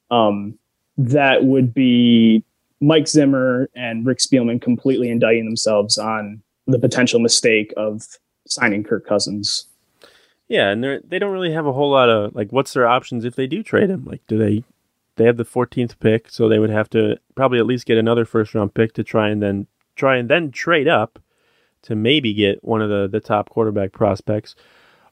um, 0.10 0.58
that 0.98 1.44
would 1.44 1.72
be 1.74 2.44
Mike 2.82 3.08
Zimmer 3.08 3.70
and 3.76 4.08
Rick 4.08 4.20
Spielman 4.20 4.60
completely 4.60 5.10
indicting 5.12 5.46
themselves 5.46 6.00
on 6.00 6.42
the 6.72 6.80
potential 6.80 7.20
mistake 7.20 7.74
of 7.78 8.06
signing 8.48 8.84
Kirk 8.84 9.06
Cousins. 9.06 9.66
Yeah, 10.48 10.70
and 10.70 10.84
they 10.84 11.00
they 11.08 11.20
don't 11.20 11.32
really 11.32 11.54
have 11.54 11.68
a 11.68 11.74
whole 11.74 11.92
lot 11.92 12.10
of 12.10 12.36
like. 12.36 12.52
What's 12.52 12.74
their 12.74 12.88
options 12.88 13.24
if 13.24 13.36
they 13.36 13.48
do 13.48 13.62
trade 13.62 13.90
him? 13.90 14.06
Like, 14.06 14.26
do 14.28 14.38
they 14.38 14.64
they 15.16 15.26
have 15.26 15.38
the 15.38 15.46
14th 15.46 16.00
pick, 16.00 16.30
so 16.30 16.48
they 16.48 16.60
would 16.60 16.72
have 16.72 16.90
to 16.92 17.20
probably 17.36 17.60
at 17.60 17.66
least 17.66 17.86
get 17.86 17.98
another 17.98 18.26
first 18.26 18.56
round 18.56 18.74
pick 18.74 18.94
to 18.94 19.04
try 19.04 19.30
and 19.30 19.44
then 19.44 19.68
try 19.96 20.16
and 20.18 20.30
then 20.30 20.50
trade 20.50 20.88
up 20.88 21.20
to 21.84 21.96
maybe 21.96 22.34
get 22.34 22.64
one 22.64 22.82
of 22.82 22.90
the 22.90 23.08
the 23.08 23.20
top 23.20 23.50
quarterback 23.50 23.92
prospects, 23.92 24.56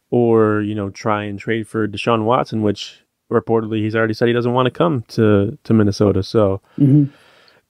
or 0.10 0.62
you 0.62 0.74
know 0.74 0.90
try 0.90 1.24
and 1.24 1.38
trade 1.38 1.68
for 1.68 1.88
Deshaun 1.88 2.24
Watson, 2.24 2.64
which 2.64 3.04
reportedly 3.32 3.80
he's 3.80 3.96
already 3.96 4.14
said 4.14 4.28
he 4.28 4.34
doesn't 4.34 4.54
want 4.54 4.66
to 4.66 4.72
come 4.72 5.04
to 5.10 5.58
to 5.64 5.74
Minnesota. 5.74 6.24
So 6.24 6.62
mm-hmm. 6.80 7.14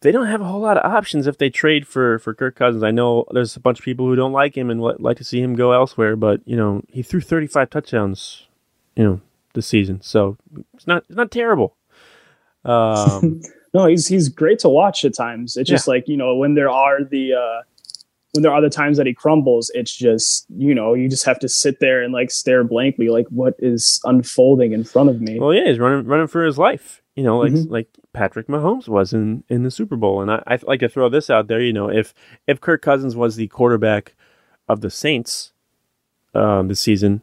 They 0.02 0.12
don't 0.12 0.28
have 0.28 0.42
a 0.42 0.46
whole 0.46 0.62
lot 0.62 0.78
of 0.78 0.92
options 0.92 1.28
if 1.28 1.38
they 1.38 1.50
trade 1.50 1.88
for 1.88 2.20
for 2.20 2.34
Kirk 2.34 2.56
Cousins. 2.56 2.84
I 2.84 2.92
know 2.92 3.26
there's 3.32 3.56
a 3.56 3.60
bunch 3.60 3.80
of 3.80 3.86
people 3.86 4.06
who 4.06 4.16
don't 4.16 4.32
like 4.34 4.56
him 4.56 4.70
and 4.70 4.80
would 4.82 5.00
like 5.02 5.18
to 5.18 5.24
see 5.24 5.42
him 5.42 5.56
go 5.56 5.72
elsewhere, 5.72 6.16
but 6.16 6.42
you 6.46 6.56
know 6.56 6.84
he 6.90 7.02
threw 7.04 7.22
35 7.22 7.70
touchdowns, 7.70 8.48
you 8.96 9.04
know, 9.04 9.22
this 9.54 9.68
season, 9.68 10.02
so 10.02 10.38
it's 10.74 10.88
not 10.88 11.04
it's 11.10 11.18
not 11.18 11.32
terrible. 11.32 11.76
Um, 12.66 13.42
No, 13.74 13.86
he's 13.86 14.08
he's 14.08 14.30
great 14.30 14.60
to 14.60 14.70
watch 14.70 15.06
at 15.06 15.14
times. 15.14 15.56
It's 15.58 15.70
just 15.70 15.88
like 15.88 16.08
you 16.08 16.18
know 16.18 16.36
when 16.36 16.56
there 16.56 16.70
are 16.70 17.04
the 17.04 17.34
uh, 17.34 17.62
when 18.32 18.42
there 18.42 18.52
are 18.52 18.62
the 18.62 18.70
times 18.72 18.98
that 18.98 19.06
he 19.06 19.14
crumbles, 19.14 19.70
it's 19.76 19.94
just 19.94 20.48
you 20.50 20.74
know 20.74 20.94
you 20.96 21.10
just 21.10 21.26
have 21.26 21.38
to 21.40 21.50
sit 21.50 21.80
there 21.80 22.02
and 22.02 22.12
like 22.14 22.32
stare 22.32 22.64
blankly, 22.64 23.10
like 23.10 23.28
what 23.28 23.56
is 23.60 24.00
unfolding 24.06 24.72
in 24.72 24.84
front 24.84 25.10
of 25.10 25.22
me. 25.22 25.38
well, 25.38 25.54
yeah, 25.54 25.68
he's 25.68 25.80
running 25.80 26.08
running 26.08 26.28
for 26.28 26.44
his 26.44 26.58
life, 26.58 27.04
you 27.16 27.24
know, 27.24 27.38
like 27.40 27.54
like 27.70 27.90
Patrick 28.18 28.48
Mahomes 28.48 28.88
was 28.88 29.14
in 29.14 29.44
in 29.48 29.62
the 29.62 29.70
Super 29.70 29.96
Bowl, 29.96 30.22
and 30.22 30.32
I 30.32 30.42
I 30.48 30.60
like 30.64 30.80
to 30.80 30.90
throw 30.90 31.08
this 31.08 31.30
out 31.30 31.48
there, 31.48 31.62
you 31.62 31.72
know, 31.72 31.88
if 31.88 32.16
if 32.48 32.60
Kirk 32.60 32.82
Cousins 32.82 33.16
was 33.16 33.36
the 33.36 33.48
quarterback 33.48 34.16
of 34.68 34.82
the 34.82 34.90
Saints 34.90 35.54
um, 36.34 36.68
this 36.68 36.80
season, 36.80 37.22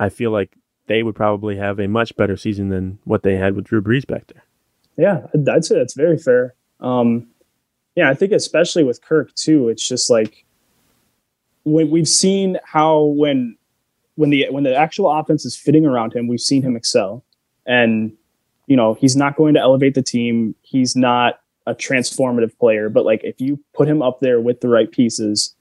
I 0.00 0.08
feel 0.08 0.32
like 0.32 0.56
they 0.88 1.04
would 1.04 1.14
probably 1.14 1.56
have 1.56 1.78
a 1.78 1.86
much 1.86 2.16
better 2.16 2.36
season 2.36 2.68
than 2.68 2.98
what 3.04 3.22
they 3.22 3.36
had 3.36 3.54
with 3.54 3.66
Drew 3.66 3.80
Brees 3.80 4.04
back 4.04 4.26
there. 4.26 4.42
Yeah, 4.96 5.28
I'd 5.52 5.64
say 5.64 5.76
that's 5.76 5.94
very 5.94 6.18
fair. 6.18 6.54
Um, 6.80 7.28
yeah, 7.94 8.10
I 8.10 8.14
think 8.14 8.32
especially 8.32 8.82
with 8.82 9.02
Kirk 9.02 9.32
too, 9.34 9.68
it's 9.68 9.86
just 9.86 10.10
like 10.10 10.44
when 11.62 11.90
we've 11.90 12.08
seen 12.08 12.58
how 12.64 13.02
when 13.04 13.56
when 14.16 14.30
the 14.30 14.48
when 14.50 14.64
the 14.64 14.74
actual 14.74 15.08
offense 15.08 15.44
is 15.44 15.56
fitting 15.56 15.86
around 15.86 16.12
him, 16.12 16.26
we've 16.26 16.40
seen 16.40 16.62
him 16.62 16.74
excel. 16.74 17.24
And 17.64 18.14
you 18.66 18.76
know, 18.76 18.94
he's 18.94 19.16
not 19.16 19.36
going 19.36 19.54
to 19.54 19.60
elevate 19.60 19.94
the 19.94 20.02
team. 20.02 20.54
He's 20.62 20.94
not 20.96 21.40
a 21.66 21.74
transformative 21.74 22.56
player, 22.58 22.88
but 22.88 23.04
like 23.04 23.22
if 23.24 23.40
you 23.40 23.62
put 23.74 23.88
him 23.88 24.02
up 24.02 24.20
there 24.20 24.40
with 24.40 24.60
the 24.60 24.68
right 24.68 24.90
pieces, 24.90 25.54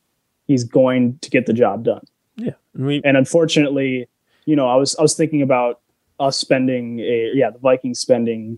he's 0.47 0.63
going 0.63 1.17
to 1.21 1.29
get 1.29 1.45
the 1.45 1.53
job 1.53 1.83
done. 1.83 2.03
Yeah, 2.35 2.53
and 2.73 2.85
we 2.85 3.01
And 3.03 3.17
unfortunately, 3.17 4.07
you 4.45 4.55
know, 4.55 4.67
I 4.67 4.75
was 4.75 4.95
I 4.95 5.01
was 5.01 5.15
thinking 5.15 5.41
about 5.41 5.81
us 6.19 6.37
spending 6.37 6.99
a 6.99 7.31
yeah, 7.33 7.49
the 7.49 7.59
Vikings 7.59 7.99
spending, 7.99 8.57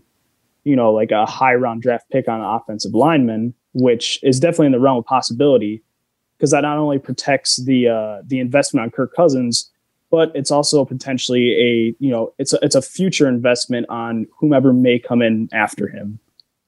you 0.64 0.76
know, 0.76 0.92
like 0.92 1.10
a 1.10 1.26
high 1.26 1.54
round 1.54 1.82
draft 1.82 2.08
pick 2.10 2.28
on 2.28 2.40
an 2.40 2.46
offensive 2.46 2.94
lineman, 2.94 3.54
which 3.72 4.20
is 4.22 4.40
definitely 4.40 4.66
in 4.66 4.72
the 4.72 4.80
realm 4.80 4.98
of 4.98 5.04
possibility 5.04 5.82
because 6.36 6.50
that 6.50 6.62
not 6.62 6.78
only 6.78 6.98
protects 6.98 7.56
the 7.64 7.88
uh, 7.88 8.22
the 8.24 8.40
investment 8.40 8.84
on 8.84 8.90
Kirk 8.90 9.14
Cousins, 9.14 9.70
but 10.14 10.30
it's 10.36 10.52
also 10.52 10.84
potentially 10.84 11.50
a 11.58 11.96
you 11.98 12.08
know 12.08 12.32
it's 12.38 12.52
a 12.52 12.58
it's 12.62 12.76
a 12.76 12.82
future 12.82 13.28
investment 13.28 13.84
on 13.88 14.28
whomever 14.38 14.72
may 14.72 14.96
come 14.96 15.20
in 15.20 15.48
after 15.52 15.88
him 15.88 16.20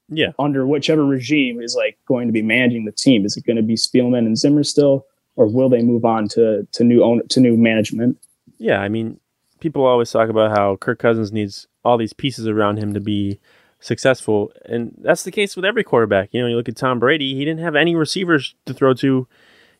yeah 0.09 0.31
under 0.37 0.67
whichever 0.67 1.05
regime 1.05 1.61
is 1.61 1.73
like 1.73 1.97
going 2.05 2.27
to 2.27 2.33
be 2.33 2.41
managing 2.41 2.83
the 2.83 2.91
team. 2.91 3.25
Is 3.25 3.37
it 3.37 3.45
going 3.45 3.55
to 3.55 3.63
be 3.63 3.75
Spielman 3.75 4.25
and 4.25 4.37
Zimmer 4.37 4.65
still, 4.65 5.05
or 5.37 5.47
will 5.47 5.69
they 5.69 5.81
move 5.81 6.03
on 6.03 6.27
to 6.29 6.67
to 6.73 6.83
new 6.83 7.01
owner 7.01 7.23
to 7.23 7.39
new 7.39 7.55
management? 7.55 8.17
Yeah, 8.57 8.81
I 8.81 8.89
mean, 8.89 9.17
people 9.61 9.85
always 9.85 10.11
talk 10.11 10.27
about 10.27 10.51
how 10.51 10.75
Kirk 10.75 10.99
Cousins 10.99 11.31
needs 11.31 11.67
all 11.85 11.97
these 11.97 12.11
pieces 12.11 12.47
around 12.47 12.79
him 12.79 12.93
to 12.95 12.99
be 12.99 13.39
successful, 13.79 14.51
and 14.65 14.93
that's 14.97 15.23
the 15.23 15.31
case 15.31 15.55
with 15.55 15.63
every 15.63 15.85
quarterback. 15.85 16.33
You 16.33 16.41
know, 16.41 16.47
you 16.47 16.57
look 16.57 16.67
at 16.67 16.75
Tom 16.75 16.99
Brady; 16.99 17.33
he 17.33 17.45
didn't 17.45 17.63
have 17.63 17.77
any 17.77 17.95
receivers 17.95 18.55
to 18.65 18.73
throw 18.73 18.93
to, 18.95 19.25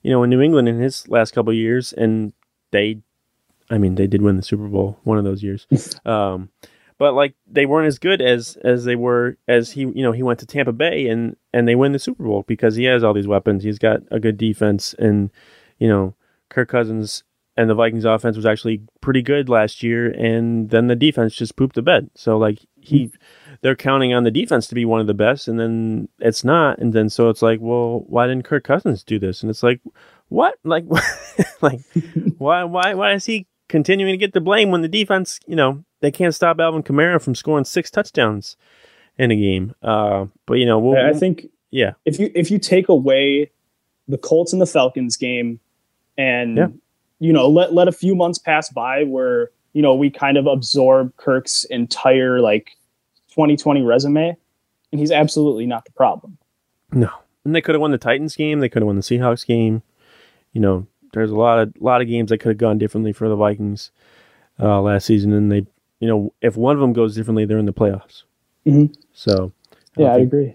you 0.03 0.12
know, 0.12 0.24
in 0.24 0.29
New 0.29 0.41
England 0.41 0.69
in 0.69 0.79
his 0.79 1.09
last 1.09 1.33
couple 1.33 1.51
of 1.51 1.57
years, 1.57 1.91
and 1.91 2.31
they, 2.71 3.01
I 3.69 3.77
mean, 3.77 3.95
they 3.95 4.07
did 4.07 4.21
win 4.21 4.38
the 4.38 4.43
Super 4.43 4.67
Bowl 4.67 5.00
one 5.03 5.17
of 5.17 5.24
those 5.24 5.43
years, 5.43 5.67
um, 6.05 6.50
but 6.97 7.13
like 7.13 7.36
they 7.45 7.65
weren't 7.65 7.88
as 7.88 8.00
good 8.00 8.21
as 8.21 8.57
as 8.63 8.86
they 8.86 8.95
were 8.95 9.38
as 9.47 9.71
he, 9.71 9.81
you 9.81 10.03
know, 10.03 10.12
he 10.12 10.24
went 10.24 10.39
to 10.39 10.45
Tampa 10.45 10.71
Bay 10.71 11.07
and 11.07 11.36
and 11.53 11.67
they 11.67 11.75
win 11.75 11.91
the 11.91 12.00
Super 12.00 12.24
Bowl 12.24 12.43
because 12.47 12.75
he 12.75 12.86
has 12.86 13.03
all 13.03 13.13
these 13.13 13.27
weapons. 13.27 13.63
He's 13.63 13.79
got 13.79 14.01
a 14.12 14.19
good 14.19 14.38
defense, 14.38 14.95
and 14.97 15.29
you 15.79 15.88
know, 15.88 16.15
Kirk 16.50 16.69
Cousins 16.69 17.24
and 17.57 17.69
the 17.69 17.75
Vikings 17.75 18.05
offense 18.05 18.38
was 18.38 18.45
actually 18.45 18.81
pretty 19.01 19.24
good 19.24 19.50
last 19.50 19.81
year, 19.81 20.12
and 20.12 20.69
then 20.69 20.88
the 20.88 20.95
defense 20.95 21.33
just 21.33 21.55
pooped 21.55 21.75
the 21.75 21.81
bed. 21.81 22.09
So 22.15 22.38
like 22.38 22.59
he, 22.79 23.12
they're 23.62 23.75
counting 23.75 24.13
on 24.13 24.24
the 24.24 24.31
defense 24.31 24.67
to 24.67 24.75
be 24.75 24.86
one 24.86 25.01
of 25.01 25.07
the 25.07 25.15
best, 25.15 25.47
and 25.47 25.59
then 25.59 26.07
it's 26.19 26.43
not, 26.43 26.77
and 26.77 26.93
then 26.93 27.09
so 27.09 27.29
it's 27.29 27.41
like, 27.41 27.59
well, 27.59 28.05
why 28.07 28.27
didn't 28.27 28.45
Kirk 28.45 28.63
Cousins 28.63 29.03
do 29.03 29.17
this? 29.17 29.41
And 29.41 29.50
it's 29.50 29.63
like, 29.63 29.81
what? 30.29 30.55
Like, 30.63 30.86
like 31.62 31.81
why 32.38 32.63
why 32.63 32.93
why 32.93 33.13
is 33.13 33.25
he 33.25 33.47
continuing 33.69 34.13
to 34.13 34.17
get 34.17 34.33
the 34.33 34.41
blame 34.41 34.71
when 34.71 34.81
the 34.81 34.88
defense, 34.88 35.39
you 35.47 35.55
know, 35.55 35.83
they 36.01 36.12
can't 36.12 36.33
stop 36.36 36.59
Alvin 36.59 36.83
Kamara 36.83 37.21
from 37.21 37.36
scoring 37.36 37.65
six 37.65 37.89
touchdowns 37.91 38.55
in 39.17 39.31
a 39.31 39.36
game? 39.36 39.74
Uh, 39.81 40.27
but 40.45 40.55
you 40.55 40.65
know, 40.65 40.79
we'll, 40.79 40.97
I 40.97 41.13
think 41.13 41.47
yeah, 41.71 41.93
if 42.05 42.19
you 42.19 42.31
if 42.36 42.50
you 42.51 42.59
take 42.59 42.88
away 42.89 43.51
the 44.07 44.17
Colts 44.17 44.53
and 44.53 44.62
the 44.62 44.65
Falcons 44.67 45.17
game, 45.17 45.59
and 46.17 46.57
Yeah. 46.57 46.67
you 47.19 47.33
know 47.33 47.47
let 47.50 47.74
let 47.74 47.88
a 47.88 47.91
few 47.91 48.15
months 48.15 48.38
pass 48.39 48.69
by 48.69 49.03
where 49.03 49.51
you 49.74 49.81
know 49.81 49.93
we 49.95 50.09
kind 50.09 50.38
of 50.38 50.45
absorb 50.47 51.15
Kirk's 51.17 51.63
entire 51.65 52.39
like 52.39 52.77
2020 53.29 53.81
resume, 53.81 54.36
and 54.91 55.00
he's 55.00 55.12
absolutely 55.12 55.65
not 55.65 55.86
the 55.86 55.91
problem. 55.91 56.38
No, 56.91 57.09
and 57.43 57.53
they 57.53 57.62
could 57.62 57.75
have 57.75 57.81
won 57.81 57.91
the 57.91 57.97
Titans 57.97 58.36
game. 58.36 58.59
They 58.62 58.69
could 58.69 58.81
have 58.81 58.88
won 58.88 58.95
the 58.95 59.01
Seahawks 59.01 59.45
game. 59.45 59.81
You 60.53 60.62
know, 60.62 60.88
there's 61.17 61.31
a 61.31 61.36
lot 61.36 61.59
of 61.59 61.74
lot 61.79 62.01
of 62.01 62.07
games 62.07 62.29
that 62.29 62.38
could 62.39 62.50
have 62.50 62.57
gone 62.57 62.77
differently 62.77 63.12
for 63.12 63.27
the 63.27 63.36
Vikings 63.36 63.91
uh, 64.59 64.81
last 64.81 65.05
season, 65.05 65.33
and 65.33 65.51
they, 65.51 65.65
you 66.00 66.07
know, 66.07 66.33
if 66.41 66.55
one 66.55 66.75
of 66.75 66.79
them 66.81 66.93
goes 66.93 67.15
differently, 67.15 67.45
they're 67.45 67.57
in 67.57 67.65
the 67.65 67.74
playoffs. 67.74 68.24
Mhm. 68.65 68.93
So, 69.13 69.51
I 69.97 70.01
Yeah, 70.01 70.12
I 70.13 70.15
think- 70.17 70.27
agree. 70.27 70.53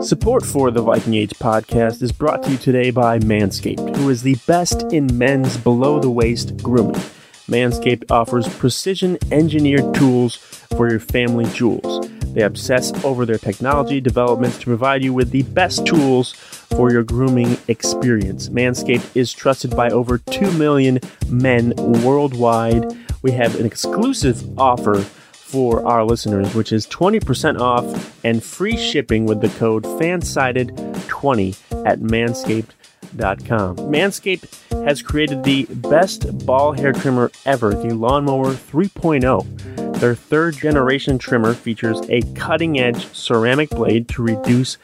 Support 0.00 0.44
for 0.44 0.70
the 0.70 0.82
Viking 0.82 1.14
Age 1.14 1.30
podcast 1.30 2.02
is 2.02 2.12
brought 2.12 2.42
to 2.44 2.50
you 2.52 2.56
today 2.58 2.90
by 2.90 3.18
Manscaped, 3.18 3.96
who 3.96 4.10
is 4.10 4.22
the 4.22 4.36
best 4.46 4.82
in 4.92 5.08
men's 5.16 5.56
below 5.56 5.98
the 6.00 6.10
waist 6.10 6.56
grooming. 6.62 7.00
Manscaped 7.48 8.10
offers 8.10 8.46
precision 8.56 9.16
engineered 9.32 9.94
tools 9.94 10.36
for 10.36 10.90
your 10.90 11.00
family 11.00 11.44
jewels. 11.46 12.08
They 12.36 12.42
obsess 12.42 12.92
over 13.02 13.24
their 13.24 13.38
technology 13.38 13.98
developments 13.98 14.58
to 14.58 14.66
provide 14.66 15.02
you 15.02 15.14
with 15.14 15.30
the 15.30 15.44
best 15.44 15.86
tools 15.86 16.34
for 16.34 16.92
your 16.92 17.02
grooming 17.02 17.56
experience. 17.66 18.50
Manscaped 18.50 19.16
is 19.16 19.32
trusted 19.32 19.74
by 19.74 19.88
over 19.88 20.18
2 20.18 20.52
million 20.52 21.00
men 21.30 21.72
worldwide. 22.04 22.94
We 23.22 23.30
have 23.30 23.58
an 23.58 23.64
exclusive 23.64 24.58
offer 24.58 25.00
for 25.00 25.82
our 25.86 26.04
listeners, 26.04 26.54
which 26.54 26.72
is 26.72 26.86
20% 26.88 27.58
off 27.58 28.22
and 28.22 28.44
free 28.44 28.76
shipping 28.76 29.24
with 29.24 29.40
the 29.40 29.48
code 29.58 29.84
FANSIDED20 29.84 31.86
at 31.86 32.00
manscaped.com. 32.00 33.76
Manscaped 33.76 34.84
has 34.84 35.00
created 35.00 35.42
the 35.42 35.64
best 35.64 36.44
ball 36.44 36.72
hair 36.72 36.92
trimmer 36.92 37.32
ever, 37.46 37.70
the 37.70 37.94
Lawnmower 37.94 38.52
3.0. 38.52 39.85
Their 39.96 40.14
third 40.14 40.56
generation 40.56 41.18
trimmer 41.18 41.54
features 41.54 42.00
a 42.10 42.20
cutting 42.34 42.78
edge 42.78 43.06
ceramic 43.14 43.70
blade 43.70 44.08
to 44.10 44.22
reduce 44.22 44.76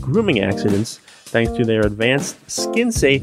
grooming 0.00 0.40
accidents 0.40 0.98
thanks 1.24 1.52
to 1.52 1.64
their 1.64 1.82
advanced 1.82 2.50
skin 2.50 2.92
safe 2.92 3.22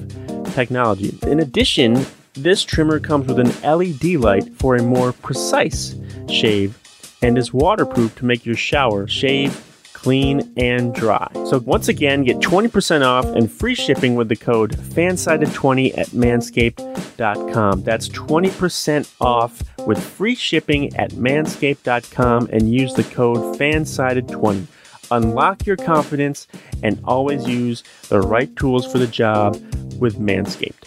technology. 0.54 1.18
In 1.24 1.40
addition, 1.40 2.06
this 2.34 2.64
trimmer 2.64 3.00
comes 3.00 3.28
with 3.28 3.40
an 3.40 3.52
LED 3.62 4.20
light 4.20 4.54
for 4.56 4.76
a 4.76 4.84
more 4.84 5.14
precise 5.14 5.96
shave 6.30 6.78
and 7.22 7.38
is 7.38 7.54
waterproof 7.54 8.16
to 8.16 8.26
make 8.26 8.46
your 8.46 8.56
shower 8.56 9.08
shave 9.08 9.56
clean 9.98 10.54
and 10.58 10.94
dry. 10.94 11.28
So 11.50 11.58
once 11.66 11.88
again, 11.88 12.24
get 12.24 12.38
20% 12.38 13.04
off 13.04 13.26
and 13.26 13.52
free 13.52 13.74
shipping 13.74 14.14
with 14.14 14.30
the 14.30 14.36
code 14.36 14.78
fansided20 14.78 15.98
at 15.98 16.08
manscaped.com. 16.10 17.82
That's 17.82 18.08
20% 18.10 19.12
off 19.20 19.64
with 19.88 20.02
free 20.02 20.36
shipping 20.36 20.96
at 20.96 21.14
manscaped.com 21.14 22.50
and 22.52 22.72
use 22.72 22.94
the 22.94 23.06
code 23.06 23.60
fansided20. 23.60 24.68
Unlock 25.10 25.66
your 25.66 25.78
confidence 25.78 26.48
and 26.84 27.02
always 27.04 27.48
use 27.48 27.84
the 28.10 28.22
right 28.22 28.56
tools 28.56 28.90
for 28.90 29.00
the 29.00 29.08
job 29.08 29.56
with 30.00 30.20
Manscaped. 30.20 30.84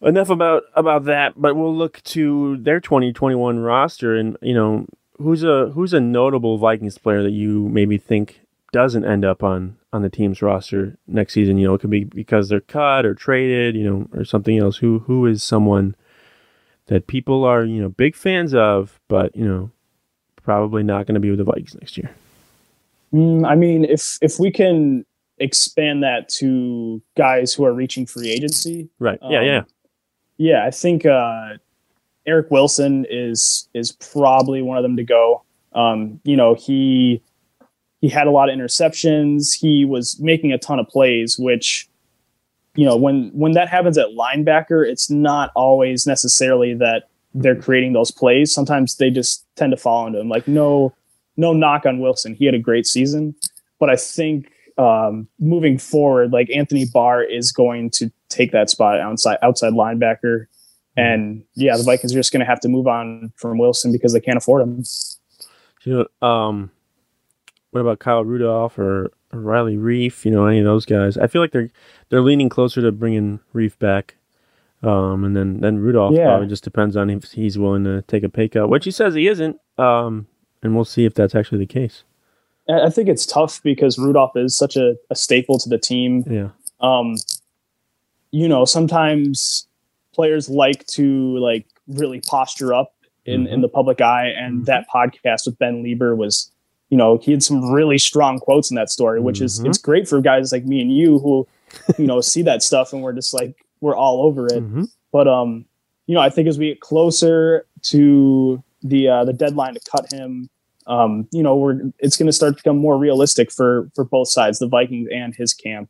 Enough 0.00 0.30
about 0.30 0.62
about 0.74 1.04
that, 1.04 1.34
but 1.36 1.56
we'll 1.56 1.74
look 1.74 2.02
to 2.04 2.56
their 2.58 2.80
2021 2.80 3.58
roster 3.58 4.14
and 4.16 4.36
you 4.42 4.54
know 4.54 4.86
who's 5.22 5.42
a 5.42 5.70
who's 5.70 5.94
a 5.94 6.00
notable 6.00 6.58
Vikings 6.58 6.98
player 6.98 7.22
that 7.22 7.30
you 7.30 7.68
maybe 7.68 7.98
think 7.98 8.40
doesn't 8.72 9.04
end 9.04 9.24
up 9.24 9.42
on 9.42 9.76
on 9.92 10.02
the 10.02 10.10
team's 10.10 10.42
roster 10.42 10.96
next 11.06 11.34
season. 11.34 11.58
You 11.58 11.68
know, 11.68 11.74
it 11.74 11.80
could 11.80 11.90
be 11.90 12.04
because 12.04 12.48
they're 12.48 12.60
cut 12.60 13.04
or 13.04 13.14
traded, 13.14 13.76
you 13.76 13.84
know, 13.84 14.08
or 14.12 14.24
something 14.24 14.58
else. 14.58 14.76
Who 14.78 15.00
who 15.00 15.26
is 15.26 15.42
someone 15.42 15.94
that 16.86 17.06
people 17.06 17.44
are 17.44 17.64
you 17.64 17.80
know 17.80 17.88
big 17.88 18.16
fans 18.16 18.54
of, 18.54 19.00
but 19.08 19.34
you 19.36 19.46
know 19.46 19.70
probably 20.42 20.82
not 20.82 21.06
going 21.06 21.14
to 21.14 21.20
be 21.20 21.30
with 21.30 21.38
the 21.38 21.44
Vikings 21.44 21.74
next 21.74 21.96
year. 21.96 22.10
Mm, 23.12 23.46
I 23.46 23.54
mean, 23.54 23.84
if 23.84 24.18
if 24.20 24.38
we 24.38 24.50
can 24.50 25.04
expand 25.38 26.02
that 26.02 26.28
to 26.28 27.02
guys 27.16 27.52
who 27.52 27.64
are 27.64 27.72
reaching 27.72 28.06
free 28.06 28.30
agency, 28.30 28.88
right? 28.98 29.18
Yeah, 29.22 29.38
um, 29.38 29.44
yeah, 29.44 29.62
yeah. 30.38 30.66
I 30.66 30.70
think 30.70 31.04
uh, 31.06 31.54
Eric 32.26 32.50
Wilson 32.50 33.06
is 33.08 33.68
is 33.74 33.92
probably 33.92 34.62
one 34.62 34.76
of 34.76 34.82
them 34.82 34.96
to 34.96 35.04
go. 35.04 35.42
Um, 35.72 36.20
you 36.24 36.36
know, 36.36 36.54
he 36.54 37.22
he 38.00 38.08
had 38.08 38.26
a 38.26 38.30
lot 38.30 38.48
of 38.48 38.56
interceptions. 38.56 39.52
He 39.58 39.84
was 39.84 40.18
making 40.20 40.52
a 40.52 40.58
ton 40.58 40.78
of 40.78 40.88
plays, 40.88 41.36
which 41.38 41.88
you 42.74 42.84
know 42.84 42.96
when 42.96 43.30
when 43.32 43.52
that 43.52 43.68
happens 43.68 43.98
at 43.98 44.08
linebacker, 44.08 44.86
it's 44.86 45.10
not 45.10 45.50
always 45.54 46.06
necessarily 46.06 46.74
that 46.74 47.08
they're 47.34 47.60
creating 47.60 47.92
those 47.92 48.10
plays. 48.10 48.52
Sometimes 48.52 48.96
they 48.96 49.10
just 49.10 49.46
tend 49.56 49.70
to 49.70 49.76
fall 49.76 50.06
into 50.06 50.18
them. 50.18 50.28
Like 50.28 50.46
no 50.46 50.92
no 51.36 51.52
knock 51.52 51.86
on 51.86 52.00
Wilson, 52.00 52.34
he 52.34 52.44
had 52.44 52.54
a 52.54 52.58
great 52.58 52.86
season, 52.86 53.34
but 53.80 53.88
I 53.88 53.96
think 53.96 54.52
um, 54.78 55.28
moving 55.38 55.78
forward, 55.78 56.32
like 56.32 56.50
Anthony 56.50 56.86
Barr 56.86 57.22
is 57.22 57.52
going 57.52 57.90
to 57.90 58.10
take 58.28 58.52
that 58.52 58.70
spot 58.70 59.00
outside 59.00 59.38
outside 59.42 59.72
linebacker. 59.72 60.46
And 60.96 61.44
yeah, 61.54 61.76
the 61.76 61.82
Vikings 61.82 62.12
are 62.12 62.18
just 62.18 62.32
going 62.32 62.40
to 62.40 62.46
have 62.46 62.60
to 62.60 62.68
move 62.68 62.86
on 62.86 63.32
from 63.36 63.58
Wilson 63.58 63.92
because 63.92 64.12
they 64.12 64.20
can't 64.20 64.36
afford 64.36 64.62
him. 64.62 64.84
You 65.84 66.06
know, 66.20 66.26
um, 66.28 66.70
what 67.70 67.80
about 67.80 67.98
Kyle 67.98 68.24
Rudolph 68.24 68.78
or, 68.78 69.10
Riley 69.34 69.76
Reiff? 69.78 70.26
You 70.26 70.30
know, 70.30 70.44
any 70.46 70.58
of 70.58 70.66
those 70.66 70.84
guys? 70.84 71.16
I 71.16 71.26
feel 71.26 71.40
like 71.40 71.52
they're 71.52 71.70
they're 72.10 72.20
leaning 72.20 72.50
closer 72.50 72.82
to 72.82 72.92
bringing 72.92 73.40
Reiff 73.54 73.78
back. 73.78 74.16
Um, 74.82 75.24
and 75.24 75.34
then 75.34 75.60
then 75.60 75.78
Rudolph 75.78 76.14
Yeah. 76.14 76.26
probably 76.26 76.48
just 76.48 76.64
depends 76.64 76.96
on 76.96 77.08
if 77.08 77.32
he's 77.32 77.56
willing 77.58 77.84
to 77.84 78.02
take 78.02 78.24
a 78.24 78.28
pay 78.28 78.48
cut, 78.48 78.68
which 78.68 78.84
he 78.84 78.90
says 78.90 79.14
he 79.14 79.28
isn't. 79.28 79.58
Um, 79.78 80.26
and 80.62 80.74
we'll 80.74 80.84
see 80.84 81.06
if 81.06 81.14
that's 81.14 81.34
actually 81.34 81.58
the 81.58 81.66
case. 81.66 82.04
I 82.68 82.82
I 82.86 82.90
think 82.90 83.08
it's 83.08 83.24
tough 83.24 83.62
because 83.62 83.98
Rudolph 83.98 84.36
is 84.36 84.54
such 84.56 84.76
a, 84.76 84.96
a 85.08 85.14
staple 85.16 85.58
to 85.58 85.68
the 85.68 85.78
team. 85.78 86.24
Yeah. 86.28 86.50
Um, 86.80 87.14
you 88.32 88.48
know, 88.48 88.64
sometimes 88.66 89.66
players 90.14 90.48
like 90.48 90.86
to 90.88 91.36
like 91.38 91.66
really 91.88 92.20
posture 92.20 92.74
up 92.74 92.94
in, 93.24 93.46
in 93.46 93.60
the 93.60 93.68
public 93.68 94.00
eye, 94.00 94.28
and 94.28 94.66
that 94.66 94.86
podcast 94.92 95.46
with 95.46 95.58
Ben 95.58 95.82
Leber 95.82 96.16
was, 96.16 96.50
you 96.90 96.98
know, 96.98 97.18
he 97.18 97.30
had 97.30 97.42
some 97.42 97.72
really 97.72 97.98
strong 97.98 98.38
quotes 98.38 98.70
in 98.70 98.74
that 98.74 98.90
story, 98.90 99.20
which 99.20 99.40
is 99.40 99.60
it's 99.60 99.78
great 99.78 100.08
for 100.08 100.20
guys 100.20 100.52
like 100.52 100.64
me 100.64 100.80
and 100.80 100.94
you 100.94 101.18
who, 101.20 101.46
you 101.98 102.06
know, 102.06 102.20
see 102.20 102.42
that 102.42 102.62
stuff 102.62 102.92
and 102.92 103.02
we're 103.02 103.12
just 103.12 103.32
like 103.32 103.64
we're 103.80 103.96
all 103.96 104.22
over 104.22 104.46
it. 104.46 104.62
Mhm. 104.62 104.88
But 105.12 105.28
um, 105.28 105.66
you 106.06 106.14
know, 106.14 106.20
I 106.20 106.30
think 106.30 106.48
as 106.48 106.58
we 106.58 106.68
get 106.68 106.80
closer 106.80 107.66
to 107.82 108.62
the 108.82 109.08
uh, 109.08 109.24
the 109.24 109.32
deadline 109.32 109.74
to 109.74 109.80
cut 109.90 110.12
him, 110.12 110.50
um, 110.86 111.28
you 111.30 111.42
know, 111.42 111.56
we're 111.56 111.80
it's 111.98 112.16
going 112.16 112.26
to 112.26 112.32
start 112.32 112.54
to 112.54 112.56
become 112.62 112.78
more 112.78 112.98
realistic 112.98 113.52
for 113.52 113.88
for 113.94 114.04
both 114.04 114.28
sides, 114.28 114.58
the 114.58 114.66
Vikings 114.66 115.08
and 115.12 115.34
his 115.34 115.54
camp. 115.54 115.88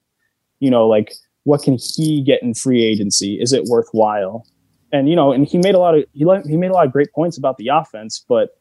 You 0.61 0.70
know, 0.70 0.87
like 0.87 1.14
what 1.44 1.62
can 1.62 1.76
he 1.78 2.22
get 2.22 2.42
in 2.42 2.55
free 2.55 2.83
agency? 2.85 3.40
Is 3.40 3.52
it 3.52 3.64
worthwhile? 3.64 4.46
And 4.92 5.09
you 5.09 5.16
know, 5.16 5.33
and 5.33 5.46
he 5.46 5.59
made 5.59 5.74
a 5.74 5.78
lot 5.78 5.96
of 5.96 6.05
he 6.12 6.26
he 6.46 6.57
made 6.57 6.70
a 6.70 6.74
lot 6.74 6.87
of 6.87 6.92
great 6.92 7.12
points 7.12 7.38
about 7.38 7.57
the 7.57 7.68
offense, 7.68 8.24
but 8.28 8.59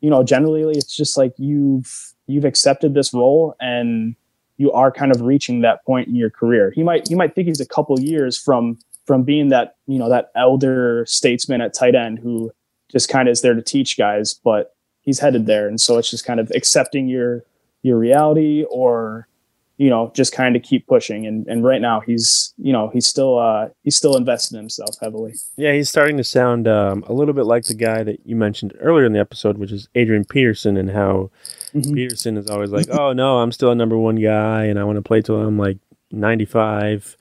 you 0.00 0.10
know, 0.10 0.22
generally 0.22 0.76
it's 0.76 0.94
just 0.94 1.16
like 1.16 1.32
you've 1.38 2.12
you've 2.26 2.44
accepted 2.44 2.94
this 2.94 3.14
role 3.14 3.56
and 3.60 4.14
you 4.56 4.70
are 4.72 4.92
kind 4.92 5.10
of 5.10 5.20
reaching 5.22 5.62
that 5.62 5.84
point 5.84 6.08
in 6.08 6.14
your 6.14 6.30
career. 6.30 6.72
He 6.74 6.82
might 6.82 7.08
he 7.08 7.14
might 7.14 7.34
think 7.34 7.48
he's 7.48 7.60
a 7.60 7.66
couple 7.66 7.98
years 7.98 8.38
from 8.38 8.78
from 9.06 9.22
being 9.22 9.48
that 9.48 9.76
you 9.86 9.98
know 9.98 10.08
that 10.08 10.30
elder 10.36 11.04
statesman 11.06 11.60
at 11.60 11.74
tight 11.74 11.94
end 11.94 12.18
who 12.18 12.52
just 12.90 13.08
kind 13.08 13.28
of 13.28 13.32
is 13.32 13.40
there 13.40 13.54
to 13.54 13.62
teach 13.62 13.98
guys, 13.98 14.34
but 14.34 14.76
he's 15.00 15.18
headed 15.18 15.46
there, 15.46 15.66
and 15.66 15.80
so 15.80 15.98
it's 15.98 16.10
just 16.10 16.24
kind 16.24 16.38
of 16.38 16.50
accepting 16.54 17.08
your 17.08 17.44
your 17.82 17.98
reality 17.98 18.64
or 18.70 19.28
you 19.76 19.90
know 19.90 20.12
just 20.14 20.32
kind 20.32 20.54
of 20.56 20.62
keep 20.62 20.86
pushing. 20.86 21.26
And 21.26 21.46
and 21.48 21.64
right 21.64 21.80
now 21.80 22.00
he's 22.00 22.54
you 22.58 22.72
know 22.72 22.90
he's 22.92 23.06
still 23.06 23.38
uh 23.38 23.68
he's 23.82 23.96
still 23.96 24.16
invested 24.16 24.54
in 24.54 24.60
himself 24.60 24.96
heavily. 25.00 25.34
Yeah, 25.56 25.72
he's 25.72 25.88
starting 25.88 26.16
to 26.18 26.24
sound 26.24 26.66
um, 26.68 27.04
a 27.08 27.12
little 27.12 27.34
bit 27.34 27.44
like 27.46 27.64
the 27.64 27.74
guy 27.74 28.02
that 28.02 28.20
you 28.24 28.36
mentioned 28.36 28.72
earlier 28.80 29.04
in 29.06 29.12
the 29.12 29.18
episode, 29.20 29.58
which 29.58 29.72
is 29.72 29.88
Adrian 29.94 30.24
Peterson, 30.24 30.76
and 30.76 30.90
how 30.90 31.30
Mhm. 31.74 31.92
Peterson 31.94 32.36
is 32.36 32.48
always 32.48 32.70
like, 32.70 32.86
"Oh 32.90 33.12
no, 33.12 33.38
I'm 33.38 33.50
still 33.50 33.70
a 33.72 33.74
number 33.74 33.98
one 33.98 34.16
guy, 34.16 34.64
and 34.66 34.78
I 34.78 34.84
want 34.84 34.96
to 34.96 35.02
play 35.02 35.20
till 35.22 35.40
I'm 35.40 35.58
like 35.58 35.78
95." 36.12 37.16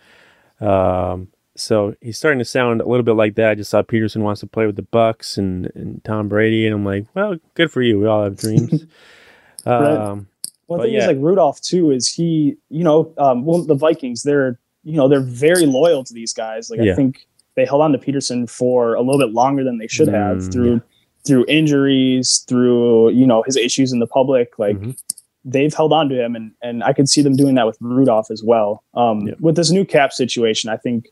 Um, 0.62 1.30
so 1.56 1.96
he's 2.02 2.18
starting 2.18 2.40
to 2.40 2.46
sound 2.46 2.82
a 2.82 2.88
little 2.88 3.04
bit 3.04 3.16
like 3.16 3.36
that. 3.36 3.50
I 3.50 3.56
just 3.56 3.70
saw 3.72 3.82
Peterson 3.82 4.24
wants 4.24 4.42
to 4.42 4.48
play 4.48 4.66
with 4.66 4.76
the 4.76 4.82
Bucks 4.84 5.38
and, 5.38 5.72
and 5.76 6.04
Tom 6.04 6.28
Brady, 6.30 6.66
and 6.66 6.76
I'm 6.76 6.86
like, 6.86 7.06
"Well, 7.16 7.38
good 7.56 7.72
for 7.72 7.82
you. 7.82 8.00
We 8.00 8.06
all 8.06 8.24
have 8.24 8.38
dreams." 8.38 8.86
um, 9.66 10.28
One 10.68 10.80
But 10.80 10.84
thing 10.86 10.94
yeah. 10.94 11.02
is 11.02 11.08
like 11.08 11.18
Rudolph 11.20 11.62
too 11.62 11.92
is 11.92 12.08
he, 12.08 12.56
you 12.70 12.84
know, 12.84 13.14
um, 13.18 13.46
well 13.46 13.64
the 13.64 13.76
Vikings 13.76 14.24
they're 14.24 14.60
you 14.84 14.98
know 14.98 15.08
they're 15.08 15.22
very 15.22 15.66
loyal 15.66 16.04
to 16.04 16.14
these 16.14 16.34
guys. 16.34 16.70
Like 16.70 16.80
Yeah. 16.82 16.94
I 16.94 16.96
think 16.96 17.26
they 17.56 17.66
held 17.66 17.82
on 17.82 17.92
to 17.92 17.98
Peterson 17.98 18.48
for 18.48 18.96
a 18.96 19.02
little 19.02 19.20
bit 19.20 19.32
longer 19.34 19.64
than 19.64 19.78
they 19.78 19.88
should 19.88 20.08
have 20.08 20.38
Mm, 20.38 20.52
through 20.54 20.82
through 21.26 21.46
injuries, 21.48 22.44
through 22.48 23.12
you 23.12 23.26
know 23.28 23.44
his 23.46 23.56
issues 23.58 23.92
in 23.94 24.00
the 24.00 24.08
public. 24.08 24.58
Like 24.60 24.78
Mhm. 24.78 24.98
they've 25.46 25.74
held 25.74 25.94
on 25.94 26.10
to 26.10 26.16
him, 26.22 26.36
and 26.36 26.52
and 26.62 26.84
I 26.84 26.92
could 26.94 27.08
see 27.10 27.22
them 27.22 27.36
doing 27.36 27.56
that 27.56 27.66
with 27.66 27.78
Rudolph 27.80 28.30
as 28.32 28.44
well. 28.44 28.84
Um, 28.94 29.28
Yeah. 29.28 29.34
With 29.40 29.56
this 29.56 29.72
new 29.72 29.86
cap 29.86 30.12
situation, 30.14 30.70
I 30.70 30.78
think. 30.78 31.08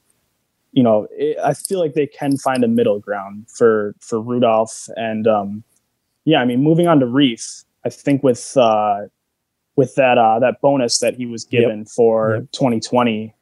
You 0.74 0.84
know, 0.84 1.06
it, 1.12 1.38
I 1.44 1.54
feel 1.54 1.80
like 1.80 1.96
they 1.96 2.08
can 2.08 2.38
find 2.38 2.64
a 2.64 2.68
middle 2.70 2.98
ground 3.02 3.46
for 3.50 3.94
for 4.00 4.22
Rudolph, 4.22 4.88
and 4.96 5.28
um, 5.28 5.64
yeah, 6.24 6.40
I 6.40 6.46
mean, 6.46 6.64
moving 6.64 6.88
on 6.88 7.02
to 7.02 7.06
Reiff, 7.06 7.66
I 7.86 7.90
think 7.90 8.24
with 8.24 8.56
uh, 8.56 9.08
with 9.76 9.96
that 9.96 10.18
uh, 10.18 10.40
that 10.40 10.62
bonus 10.62 11.00
that 11.00 11.16
he 11.16 11.26
was 11.26 11.44
given 11.46 11.86
for 11.86 12.36
Yep. 12.36 12.52
2020. 12.52 13.34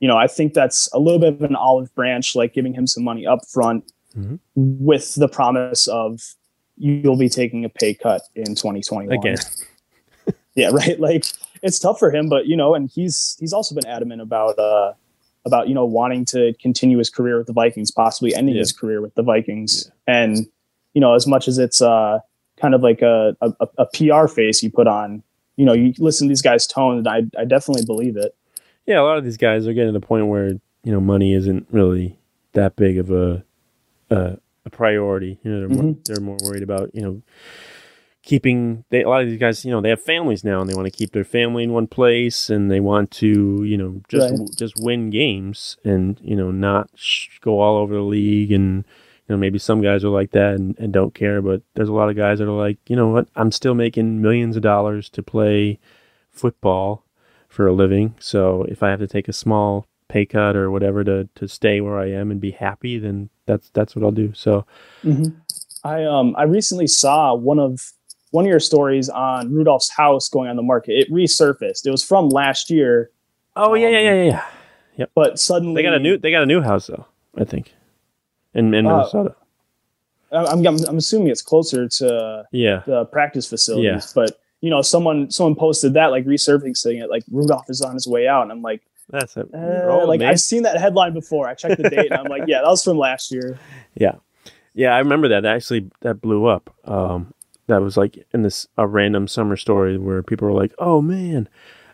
You 0.00 0.08
know, 0.08 0.16
I 0.16 0.26
think 0.26 0.52
that's 0.52 0.88
a 0.92 0.98
little 0.98 1.18
bit 1.20 1.34
of 1.34 1.42
an 1.42 1.56
olive 1.56 1.94
branch, 1.94 2.36
like 2.36 2.52
giving 2.52 2.74
him 2.74 2.86
some 2.86 3.02
money 3.04 3.26
up 3.26 3.46
front 3.48 3.90
Mhm. 4.16 4.38
with 4.54 5.14
the 5.14 5.28
promise 5.28 5.86
of 5.88 6.20
you'll 6.78 7.16
be 7.18 7.28
taking 7.28 7.64
a 7.64 7.68
pay 7.68 7.94
cut 7.94 8.22
in 8.34 8.54
2021. 8.54 9.10
again, 9.12 9.36
Yeah, 10.54 10.70
right. 10.72 10.98
Like 10.98 11.24
it's 11.62 11.78
tough 11.78 11.98
for 11.98 12.10
him, 12.10 12.28
but 12.28 12.46
you 12.46 12.56
know, 12.56 12.74
and 12.74 12.90
he's 12.90 13.36
he's 13.40 13.52
also 13.52 13.74
been 13.74 13.86
adamant 13.86 14.20
about 14.22 14.58
uh 14.58 14.92
about 15.44 15.68
you 15.68 15.74
know 15.74 15.84
wanting 15.84 16.24
to 16.26 16.52
continue 16.60 16.98
his 16.98 17.08
career 17.10 17.38
with 17.38 17.46
the 17.46 17.52
Vikings, 17.52 17.90
possibly 17.90 18.34
ending 18.34 18.54
Yeah. 18.54 18.60
his 18.60 18.72
career 18.72 19.00
with 19.00 19.14
the 19.14 19.22
Vikings. 19.22 19.90
And 20.06 20.46
you 20.94 21.00
know, 21.00 21.14
as 21.14 21.26
much 21.26 21.46
as 21.46 21.58
it's 21.58 21.80
uh 21.82 22.18
kind 22.58 22.74
of 22.74 22.82
like 22.82 23.02
a 23.02 23.36
a, 23.42 23.52
a 23.78 23.86
PR 23.86 24.26
face 24.28 24.62
you 24.62 24.70
put 24.70 24.86
on, 24.86 25.22
you 25.56 25.64
know, 25.64 25.72
you 25.72 25.92
listen 25.98 26.26
to 26.26 26.30
these 26.30 26.42
guys' 26.42 26.66
tone, 26.66 26.98
and 26.98 27.08
I 27.08 27.22
I 27.40 27.44
definitely 27.44 27.84
believe 27.84 28.16
it. 28.16 28.34
yeah, 28.86 29.00
a 29.00 29.02
lot 29.02 29.18
of 29.18 29.24
these 29.24 29.36
guys 29.36 29.66
are 29.66 29.72
getting 29.72 29.92
to 29.92 29.98
the 29.98 30.06
point 30.06 30.26
where 30.28 30.48
you 30.84 30.92
know 30.92 31.00
money 31.00 31.34
isn't 31.34 31.66
really 31.70 32.18
that 32.52 32.76
big 32.76 32.98
of 32.98 33.10
a 33.10 33.44
a, 34.10 34.38
a 34.64 34.70
priority. 34.70 35.38
You 35.42 35.50
know, 35.50 35.58
they're 35.60 35.68
more, 35.68 35.82
mm-hmm. 35.84 36.00
they're 36.04 36.20
more 36.20 36.38
worried 36.42 36.62
about 36.62 36.94
you 36.94 37.02
know 37.02 37.22
keeping. 38.22 38.84
They, 38.90 39.02
a 39.02 39.08
lot 39.08 39.22
of 39.22 39.28
these 39.28 39.38
guys, 39.38 39.64
you 39.64 39.70
know, 39.70 39.80
they 39.80 39.90
have 39.90 40.02
families 40.02 40.44
now, 40.44 40.60
and 40.60 40.68
they 40.68 40.74
want 40.74 40.86
to 40.86 40.96
keep 40.96 41.12
their 41.12 41.24
family 41.24 41.62
in 41.64 41.72
one 41.72 41.86
place, 41.86 42.50
and 42.50 42.70
they 42.70 42.80
want 42.80 43.10
to 43.12 43.62
you 43.64 43.76
know 43.76 44.00
just 44.08 44.30
Right. 44.30 44.48
just 44.56 44.74
win 44.80 45.10
games, 45.10 45.76
and 45.84 46.18
you 46.22 46.36
know 46.36 46.50
not 46.50 46.90
sh- 46.94 47.38
go 47.40 47.60
all 47.60 47.76
over 47.78 47.94
the 47.94 48.00
league 48.02 48.52
and 48.52 48.84
You 49.28 49.34
know, 49.34 49.38
maybe 49.38 49.58
some 49.58 49.80
guys 49.82 50.04
are 50.04 50.08
like 50.08 50.30
that 50.32 50.54
and, 50.54 50.78
and 50.78 50.92
don't 50.92 51.14
care, 51.14 51.42
but 51.42 51.62
there's 51.74 51.88
a 51.88 51.92
lot 51.92 52.08
of 52.08 52.16
guys 52.16 52.38
that 52.38 52.48
are 52.48 52.50
like, 52.52 52.78
you 52.88 52.94
know 52.94 53.08
what, 53.08 53.28
I'm 53.34 53.50
still 53.50 53.74
making 53.74 54.22
millions 54.22 54.56
of 54.56 54.62
dollars 54.62 55.08
to 55.10 55.22
play 55.22 55.78
football 56.30 57.04
for 57.48 57.66
a 57.66 57.72
living. 57.72 58.14
So 58.20 58.62
if 58.68 58.82
I 58.82 58.90
have 58.90 59.00
to 59.00 59.06
take 59.08 59.28
a 59.28 59.32
small 59.32 59.86
pay 60.08 60.26
cut 60.26 60.54
or 60.54 60.70
whatever 60.70 61.02
to, 61.02 61.28
to 61.34 61.48
stay 61.48 61.80
where 61.80 61.98
I 61.98 62.10
am 62.10 62.30
and 62.30 62.40
be 62.40 62.52
happy, 62.52 62.98
then 62.98 63.28
that's 63.46 63.70
that's 63.70 63.96
what 63.96 64.04
I'll 64.04 64.12
do. 64.12 64.32
So 64.34 64.64
I 65.82 66.04
um 66.04 66.34
I 66.38 66.44
recently 66.44 66.86
saw 66.86 67.34
one 67.34 67.58
of 67.58 67.92
one 68.30 68.44
of 68.44 68.48
your 68.50 68.60
stories 68.60 69.08
on 69.08 69.52
Rudolph's 69.52 69.90
house 69.90 70.28
going 70.28 70.48
on 70.50 70.56
the 70.56 70.62
market. 70.62 70.92
It 70.92 71.10
resurfaced. 71.10 71.86
It 71.86 71.90
was 71.90 72.04
from 72.04 72.28
last 72.28 72.70
year, 72.70 73.10
Oh 73.56 73.74
yeah, 73.74 73.88
yeah, 73.88 74.00
yeah, 74.00 74.22
yeah, 74.22 74.44
yeah. 74.96 75.06
but 75.14 75.38
suddenly 75.38 75.82
They 75.82 75.88
got 75.88 75.94
a 75.94 75.98
new 75.98 76.18
they 76.18 76.30
got 76.30 76.42
a 76.42 76.46
new 76.46 76.60
house 76.60 76.86
though, 76.88 77.06
I 77.36 77.44
think. 77.44 77.72
In 78.56 78.74
in 78.74 78.86
Uh, 78.86 78.96
Minnesota. 78.98 79.34
I- 80.32 80.46
I'm, 80.46 80.66
I'm 80.66 80.76
I'm 80.88 80.96
assuming 80.98 81.28
it's 81.28 81.42
closer 81.42 81.86
to 81.88 82.44
Yeah. 82.50 82.82
the 82.86 83.04
practice 83.04 83.48
facilities, 83.48 83.84
Yeah. 83.84 84.12
but 84.24 84.38
you 84.60 84.70
know, 84.70 84.82
someone 84.82 85.30
someone 85.30 85.54
posted 85.54 85.94
that 85.94 86.06
like 86.10 86.24
resurfacing 86.24 87.00
it, 87.02 87.08
like 87.10 87.22
Rudolph 87.30 87.70
is 87.70 87.80
on 87.82 87.94
his 87.94 88.06
way 88.08 88.26
out, 88.26 88.42
and 88.42 88.50
I'm 88.50 88.62
like, 88.62 88.82
That's 89.10 89.36
it. 89.36 89.48
uh, 89.54 90.04
like 90.06 90.22
I've 90.22 90.40
seen 90.40 90.62
that 90.64 90.78
headline 90.80 91.12
before. 91.14 91.46
I 91.46 91.54
checked 91.54 91.80
the 91.80 91.88
date, 91.90 92.10
and 92.10 92.18
I'm 92.20 92.26
like, 92.26 92.44
yeah, 92.48 92.62
that 92.62 92.68
was 92.68 92.82
from 92.82 92.98
last 92.98 93.30
year. 93.30 93.58
Yeah, 93.94 94.16
yeah, 94.74 94.90
I 94.94 94.98
remember 94.98 95.28
that. 95.28 95.44
Actually, 95.46 95.90
that 96.00 96.20
blew 96.20 96.46
up. 96.46 96.74
Um, 96.84 97.32
that 97.68 97.80
was 97.80 97.96
like 97.96 98.26
in 98.34 98.42
this 98.42 98.66
a 98.76 98.86
random 98.86 99.28
summer 99.28 99.56
story 99.56 99.96
where 99.98 100.22
people 100.22 100.48
were 100.48 100.54
like, 100.62 100.72
"Oh 100.78 101.00
man," 101.02 101.48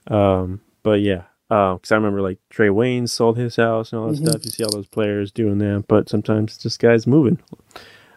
um, 0.09 0.61
but 0.83 1.01
yeah, 1.01 1.23
because 1.53 1.93
I 1.93 1.97
remember 1.97 2.23
like 2.23 2.39
Trae 2.51 2.71
Waynes 2.71 3.11
sold 3.11 3.37
his 3.37 3.57
house 3.57 3.93
and 3.93 4.01
all 4.01 4.09
that 4.09 4.17
stuff. 4.17 4.45
You 4.45 4.51
see 4.51 4.65
all 4.65 4.71
those 4.71 4.87
players 4.87 5.31
doing 5.31 5.59
that, 5.59 5.85
but 5.87 6.09
sometimes 6.09 6.55
it's 6.55 6.63
just 6.63 6.79
guys 6.79 7.07
moving. 7.07 7.39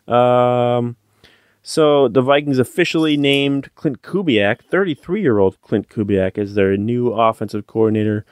Um, 0.07 0.95
so 1.61 2.07
the 2.07 2.21
Vikings 2.21 2.59
officially 2.59 3.17
named 3.17 3.71
Klint 3.75 3.97
Kubiak, 3.97 4.61
33 4.61 5.21
year 5.21 5.39
old 5.39 5.59
Klint 5.61 5.87
Kubiak, 5.87 6.37
as 6.37 6.53
their 6.53 6.77
new 6.77 7.09
offensive 7.09 7.67
coordinator 7.67 8.25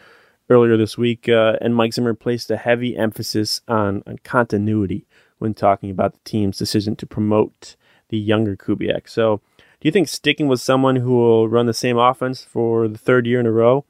earlier 0.49 0.77
this 0.77 0.97
week, 0.97 1.27
uh, 1.27 1.57
and 1.59 1.75
Mike 1.75 1.93
Zimmer 1.93 2.13
placed 2.13 2.49
a 2.49 2.57
heavy 2.57 2.95
emphasis 2.95 3.59
on, 3.67 4.03
on 4.07 4.19
continuity 4.23 5.05
when 5.39 5.53
talking 5.53 5.89
about 5.89 6.13
the 6.13 6.19
team's 6.23 6.57
decision 6.57 6.95
to 6.95 7.05
promote 7.05 7.75
the 8.07 8.17
younger 8.17 8.55
Kubiak. 8.55 9.09
So, 9.09 9.41
do 9.57 9.87
you 9.87 9.91
think 9.91 10.07
sticking 10.07 10.47
with 10.47 10.61
someone 10.61 10.97
who 10.97 11.11
will 11.11 11.49
run 11.49 11.65
the 11.65 11.73
same 11.73 11.97
offense 11.97 12.45
for 12.45 12.87
the 12.87 12.97
third 12.97 13.25
year 13.27 13.41
in 13.41 13.45
a 13.45 13.51
row 13.51 13.83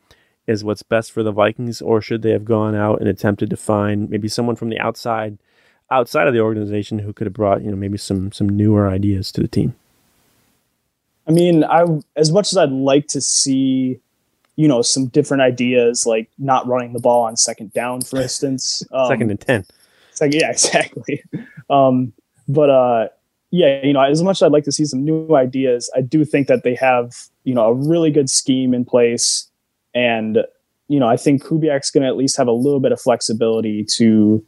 is 0.48 0.64
what's 0.64 0.84
best 0.84 1.12
for 1.12 1.24
the 1.24 1.32
Vikings, 1.32 1.82
or 1.82 2.02
should 2.02 2.22
they 2.22 2.32
have 2.32 2.46
gone 2.46 2.76
out 2.76 3.00
and 3.00 3.08
attempted 3.08 3.50
to 3.50 3.58
find 3.58 4.10
maybe 4.10 4.28
someone 4.28 4.56
from 4.56 4.70
the 4.70 4.80
outside, 4.80 5.38
outside 5.90 6.28
of 6.28 6.34
the 6.34 6.40
organization 6.42 7.00
who 7.00 7.14
could 7.14 7.28
have 7.28 7.34
brought 7.34 7.62
you 7.62 7.70
know 7.70 7.78
maybe 7.78 7.98
some 7.98 8.32
some 8.32 8.50
newer 8.50 8.90
ideas 8.90 9.32
to 9.32 9.42
the 9.42 9.48
team? 9.48 9.76
I 11.28 11.32
mean, 11.32 11.64
I 11.64 11.86
as 12.16 12.32
much 12.32 12.52
as 12.52 12.58
I'd 12.58 12.72
like 12.72 13.08
to 13.08 13.22
see, 13.22 14.00
you 14.56 14.68
know, 14.68 14.82
some 14.82 15.08
different 15.08 15.42
ideas, 15.42 16.06
like 16.06 16.30
not 16.38 16.68
running 16.68 16.94
the 16.94 17.00
ball 17.00 17.24
on 17.24 17.38
second 17.38 17.74
down, 17.74 18.02
for 18.02 18.22
instance. 18.22 18.84
Um, 18.92 19.08
Second 19.08 19.32
and 19.32 19.40
ten. 19.40 19.66
Like, 20.20 20.34
yeah, 20.34 20.50
exactly. 20.52 21.24
Um, 21.70 22.14
but 22.48 22.70
uh, 22.70 23.08
yeah, 23.52 23.86
you 23.86 23.94
know, 23.94 24.02
as 24.02 24.22
much 24.24 24.38
as 24.38 24.44
I'd 24.44 24.52
like 24.52 24.64
to 24.66 24.72
see 24.72 24.86
some 24.86 25.04
new 25.04 25.36
ideas, 25.36 25.90
I 25.96 26.02
do 26.02 26.26
think 26.26 26.48
that 26.48 26.64
they 26.64 26.76
have, 26.76 27.14
you 27.44 27.54
know, 27.54 27.66
a 27.66 27.74
really 27.74 28.12
good 28.12 28.30
scheme 28.30 28.74
in 28.74 28.84
place. 28.84 29.50
And, 29.94 30.40
you 30.88 31.00
know, 31.00 31.08
I 31.08 31.18
think 31.18 31.44
Kubiak's 31.44 31.92
going 31.92 32.02
to 32.04 32.08
at 32.08 32.18
least 32.18 32.38
have 32.38 32.48
a 32.48 32.52
little 32.52 32.80
bit 32.80 32.92
of 32.92 33.00
flexibility 33.02 33.84
to, 33.96 34.44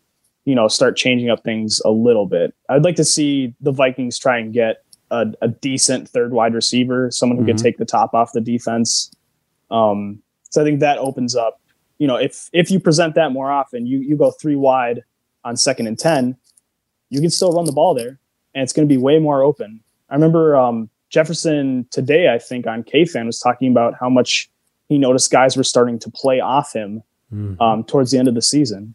you 0.45 0.55
know, 0.55 0.67
start 0.67 0.95
changing 0.97 1.29
up 1.29 1.43
things 1.43 1.81
a 1.85 1.91
little 1.91 2.25
bit. 2.25 2.53
I'd 2.69 2.83
like 2.83 2.95
to 2.97 3.03
see 3.05 3.53
the 3.61 3.71
Vikings 3.71 4.17
try 4.17 4.37
and 4.37 4.53
get 4.53 4.83
a, 5.11 5.27
a 5.41 5.47
decent 5.47 6.09
third 6.09 6.33
wide 6.33 6.53
receiver, 6.53 7.09
someone 7.11 7.37
who 7.37 7.45
can 7.45 7.55
Mhm. 7.55 7.61
take 7.61 7.77
the 7.77 7.85
top 7.85 8.13
off 8.13 8.31
the 8.33 8.41
defense. 8.41 9.11
Um, 9.71 10.21
so 10.49 10.61
I 10.61 10.65
think 10.65 10.79
that 10.79 10.97
opens 10.97 11.35
up, 11.35 11.59
you 11.99 12.07
know, 12.07 12.15
if 12.15 12.49
if 12.53 12.69
you 12.71 12.79
present 12.79 13.15
that 13.15 13.31
more 13.31 13.51
often, 13.51 13.85
you 13.85 13.99
you 13.99 14.15
go 14.15 14.31
three 14.31 14.55
wide 14.55 15.03
on 15.43 15.55
second 15.57 15.87
and 15.87 15.97
10, 15.97 16.35
you 17.09 17.21
can 17.21 17.29
still 17.29 17.51
run 17.51 17.65
the 17.65 17.71
ball 17.71 17.93
there 17.93 18.19
and 18.53 18.63
it's 18.63 18.73
going 18.73 18.87
to 18.87 18.91
be 18.91 18.97
way 18.97 19.19
more 19.19 19.41
open. 19.43 19.79
I 20.09 20.15
remember 20.15 20.55
um, 20.57 20.89
Jefferson 21.09 21.87
today, 21.91 22.33
I 22.33 22.39
think 22.39 22.67
on 22.67 22.83
KFan 22.83 23.25
was 23.27 23.39
talking 23.39 23.71
about 23.71 23.93
how 23.99 24.09
much 24.09 24.49
he 24.87 24.97
noticed 24.97 25.31
guys 25.31 25.55
were 25.57 25.63
starting 25.63 25.99
to 25.99 26.09
play 26.11 26.39
off 26.39 26.73
him 26.73 27.03
Mhm. 27.33 27.59
um, 27.59 27.83
towards 27.83 28.11
the 28.11 28.17
end 28.19 28.27
of 28.27 28.35
the 28.35 28.41
season. 28.41 28.93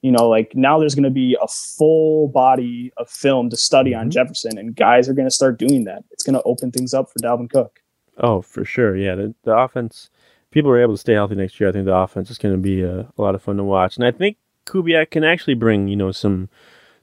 You 0.00 0.12
know, 0.12 0.28
like 0.28 0.54
now 0.54 0.78
there's 0.78 0.94
going 0.94 1.02
to 1.04 1.10
be 1.10 1.36
a 1.42 1.46
full 1.48 2.28
body 2.28 2.92
of 2.96 3.10
film 3.10 3.50
to 3.50 3.56
study 3.56 3.94
on 3.94 4.10
Jefferson, 4.10 4.56
and 4.56 4.74
guys 4.76 5.08
are 5.08 5.12
going 5.12 5.26
to 5.26 5.34
start 5.34 5.58
doing 5.58 5.84
that. 5.84 6.04
It's 6.12 6.22
going 6.24 6.34
to 6.36 6.42
open 6.44 6.70
things 6.70 6.94
up 6.94 7.10
for 7.10 7.18
Dalvin 7.18 7.50
Cook. 7.50 7.82
Oh, 8.18 8.40
for 8.40 8.64
sure. 8.64 8.96
Yeah, 8.96 9.16
the, 9.16 9.34
the 9.44 9.56
offense. 9.56 10.08
People 10.50 10.70
are 10.70 10.80
able 10.80 10.94
to 10.94 10.98
stay 10.98 11.12
healthy 11.14 11.34
next 11.34 11.58
year. 11.60 11.68
I 11.68 11.72
think 11.72 11.84
the 11.84 11.94
offense 11.96 12.30
is 12.30 12.38
going 12.38 12.54
to 12.54 12.60
be 12.60 12.80
a, 12.82 13.00
a 13.00 13.12
lot 13.18 13.34
of 13.34 13.42
fun 13.42 13.56
to 13.58 13.64
watch, 13.64 13.96
and 13.96 14.04
I 14.06 14.12
think 14.12 14.36
Kubiak 14.66 15.10
can 15.10 15.24
actually 15.24 15.54
bring 15.54 15.88
you 15.88 15.96
know 15.96 16.10
some 16.12 16.48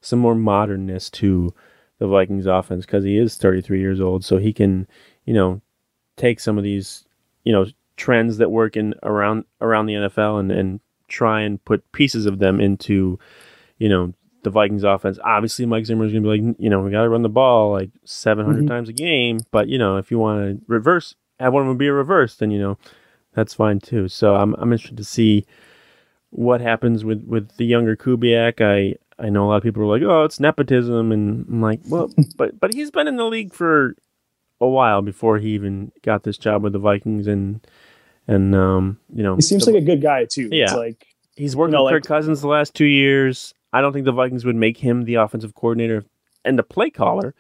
some 0.02 0.20
more 0.20 0.36
modernness 0.36 1.10
to 1.12 1.54
the 2.00 2.08
Vikings 2.08 2.46
offense 2.46 2.86
because 2.86 3.04
he 3.04 3.18
is 3.18 3.36
33 3.36 3.80
years 3.80 4.00
old, 4.02 4.24
so 4.26 4.38
he 4.38 4.52
can 4.54 4.88
you 5.26 5.34
know 5.34 5.62
take 6.18 6.40
some 6.40 6.58
of 6.58 6.64
these 6.64 7.06
you 7.44 7.52
know 7.54 7.66
trends 7.98 8.38
that 8.38 8.52
work 8.52 8.76
in 8.78 8.94
around 9.04 9.46
around 9.62 9.86
the 9.86 9.94
NFL 9.94 10.40
and 10.40 10.52
and 10.52 10.80
try 11.08 11.42
and 11.42 11.64
put 11.66 11.90
pieces 11.92 12.26
of 12.26 12.40
them 12.40 12.60
into 12.60 13.20
you 13.78 13.88
know 13.90 14.14
the 14.44 14.50
Vikings 14.50 14.84
offense. 14.84 15.18
Obviously, 15.24 15.66
Mike 15.66 15.86
Zimmer 15.86 16.06
is 16.06 16.12
going 16.12 16.24
to 16.24 16.30
be 16.30 16.38
like, 16.42 16.56
you 16.60 16.70
know, 16.70 16.82
we 16.82 16.92
got 16.92 17.02
to 17.04 17.10
run 17.10 17.24
the 17.24 17.30
ball 17.30 17.72
like 17.72 17.90
700 18.04 18.64
Mhm. 18.64 18.68
times 18.68 18.90
a 18.90 18.94
game. 18.94 19.40
But 19.52 19.68
you 19.70 19.78
know, 19.80 19.98
if 19.98 20.12
you 20.12 20.20
want 20.20 20.40
to 20.60 20.66
reverse, 20.68 21.16
have 21.40 21.52
one 21.54 21.64
of 21.64 21.68
them 21.68 21.78
be 21.78 21.88
a 21.88 21.94
reverse, 21.94 22.36
then 22.36 22.52
you 22.52 22.60
know 22.60 22.78
that's 23.34 23.54
fine 23.54 23.80
too. 23.80 24.08
So 24.08 24.36
I'm 24.36 24.54
I'm 24.56 24.72
interested 24.72 24.98
to 24.98 25.04
see 25.04 25.46
what 26.30 26.62
happens 26.62 27.04
with 27.06 27.24
with 27.26 27.56
the 27.58 27.66
younger 27.66 27.96
Kubiak. 27.96 28.62
I 28.62 28.96
I 29.18 29.30
know 29.30 29.46
a 29.46 29.48
lot 29.48 29.58
of 29.58 29.64
people 29.64 29.82
are 29.84 29.86
like, 29.98 30.02
oh, 30.04 30.26
it's 30.26 30.40
nepotism, 30.40 31.12
and 31.12 31.46
I'm 31.48 31.62
like, 31.62 31.80
well, 31.90 32.12
but 32.38 32.60
but 32.60 32.74
he's 32.74 32.92
been 32.92 33.08
in 33.08 33.16
the 33.16 33.26
league 33.26 33.54
for 33.54 33.96
a 34.62 34.68
while 34.68 35.02
before 35.02 35.38
he 35.40 35.50
even 35.50 35.92
got 36.04 36.24
this 36.24 36.38
job 36.38 36.64
with 36.64 36.74
the 36.74 36.80
Vikings, 36.80 37.28
and 37.28 37.66
and 38.28 38.56
um, 38.56 39.00
you 39.14 39.24
know, 39.24 39.36
He 39.36 39.42
seems 39.42 39.66
the- 39.66 39.72
like 39.74 39.82
a 39.84 39.86
good 39.86 40.02
guy 40.02 40.26
too. 40.26 40.50
Yeah. 40.52 40.64
It's 40.66 40.74
like 40.74 41.08
He's 41.36 41.56
worked 41.56 41.72
You 41.72 41.78
know, 41.78 41.84
with 41.84 41.94
like- 41.94 42.04
Kirk 42.04 42.08
Cousins 42.08 42.42
the 42.42 42.48
last 42.48 42.74
two 42.74 42.86
years. 42.86 43.54
I 43.74 43.82
don't 43.82 43.92
think 43.92 44.06
the 44.06 44.12
Vikings 44.14 44.46
would 44.46 44.56
make 44.56 44.78
him 44.78 45.04
the 45.04 45.16
offensive 45.16 45.54
coordinator 45.54 46.06
and 46.46 46.58
the 46.58 46.64
play 46.64 46.90
caller 46.90 47.36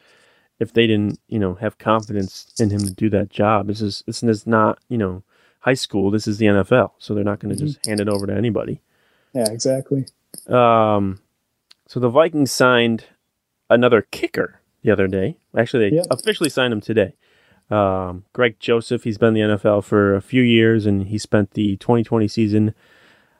if 0.59 0.73
they 0.73 0.85
didn't, 0.85 1.17
you 1.29 1.39
know, 1.39 1.53
have 1.55 1.77
confidence 1.77 2.51
in 2.59 2.69
him 2.69 2.81
to 2.81 2.91
do 2.91 3.09
that 3.11 3.29
job. 3.29 3.67
This 3.67 3.81
is 3.81 4.03
this 4.05 4.21
is 4.21 4.45
not, 4.45 4.79
you 4.89 4.97
know, 4.97 5.23
high 5.61 5.73
school. 5.75 6.11
This 6.11 6.27
is 6.27 6.37
the 6.37 6.45
NFL, 6.47 6.91
so 6.99 7.13
they're 7.15 7.23
not 7.23 7.39
going 7.39 7.55
to 7.55 7.59
just 7.65 7.85
hand 7.85 7.99
it 8.01 8.09
over 8.09 8.27
to 8.27 8.33
anybody. 8.33 8.81
yeah, 9.33 9.49
exactly. 9.49 10.05
Um, 10.47 11.19
so 11.87 11.99
the 12.01 12.09
Vikings 12.09 12.51
signed 12.51 13.05
another 13.69 14.01
kicker 14.11 14.59
the 14.85 14.91
other 14.93 15.07
day. 15.07 15.37
Actually, 15.57 15.89
they 15.89 15.95
Yeah. 15.97 16.03
officially 16.09 16.49
signed 16.49 16.73
him 16.73 16.81
today. 16.81 17.13
Um, 17.69 18.23
Greg 18.33 18.57
Joseph. 18.59 19.03
He's 19.03 19.17
been 19.17 19.29
in 19.29 19.49
the 19.49 19.55
NFL 19.55 19.81
for 19.83 20.15
a 20.15 20.21
few 20.21 20.43
years, 20.43 20.85
and 20.85 21.07
he 21.07 21.17
spent 21.17 21.51
the 21.51 21.77
2020 21.77 22.27
season 22.27 22.73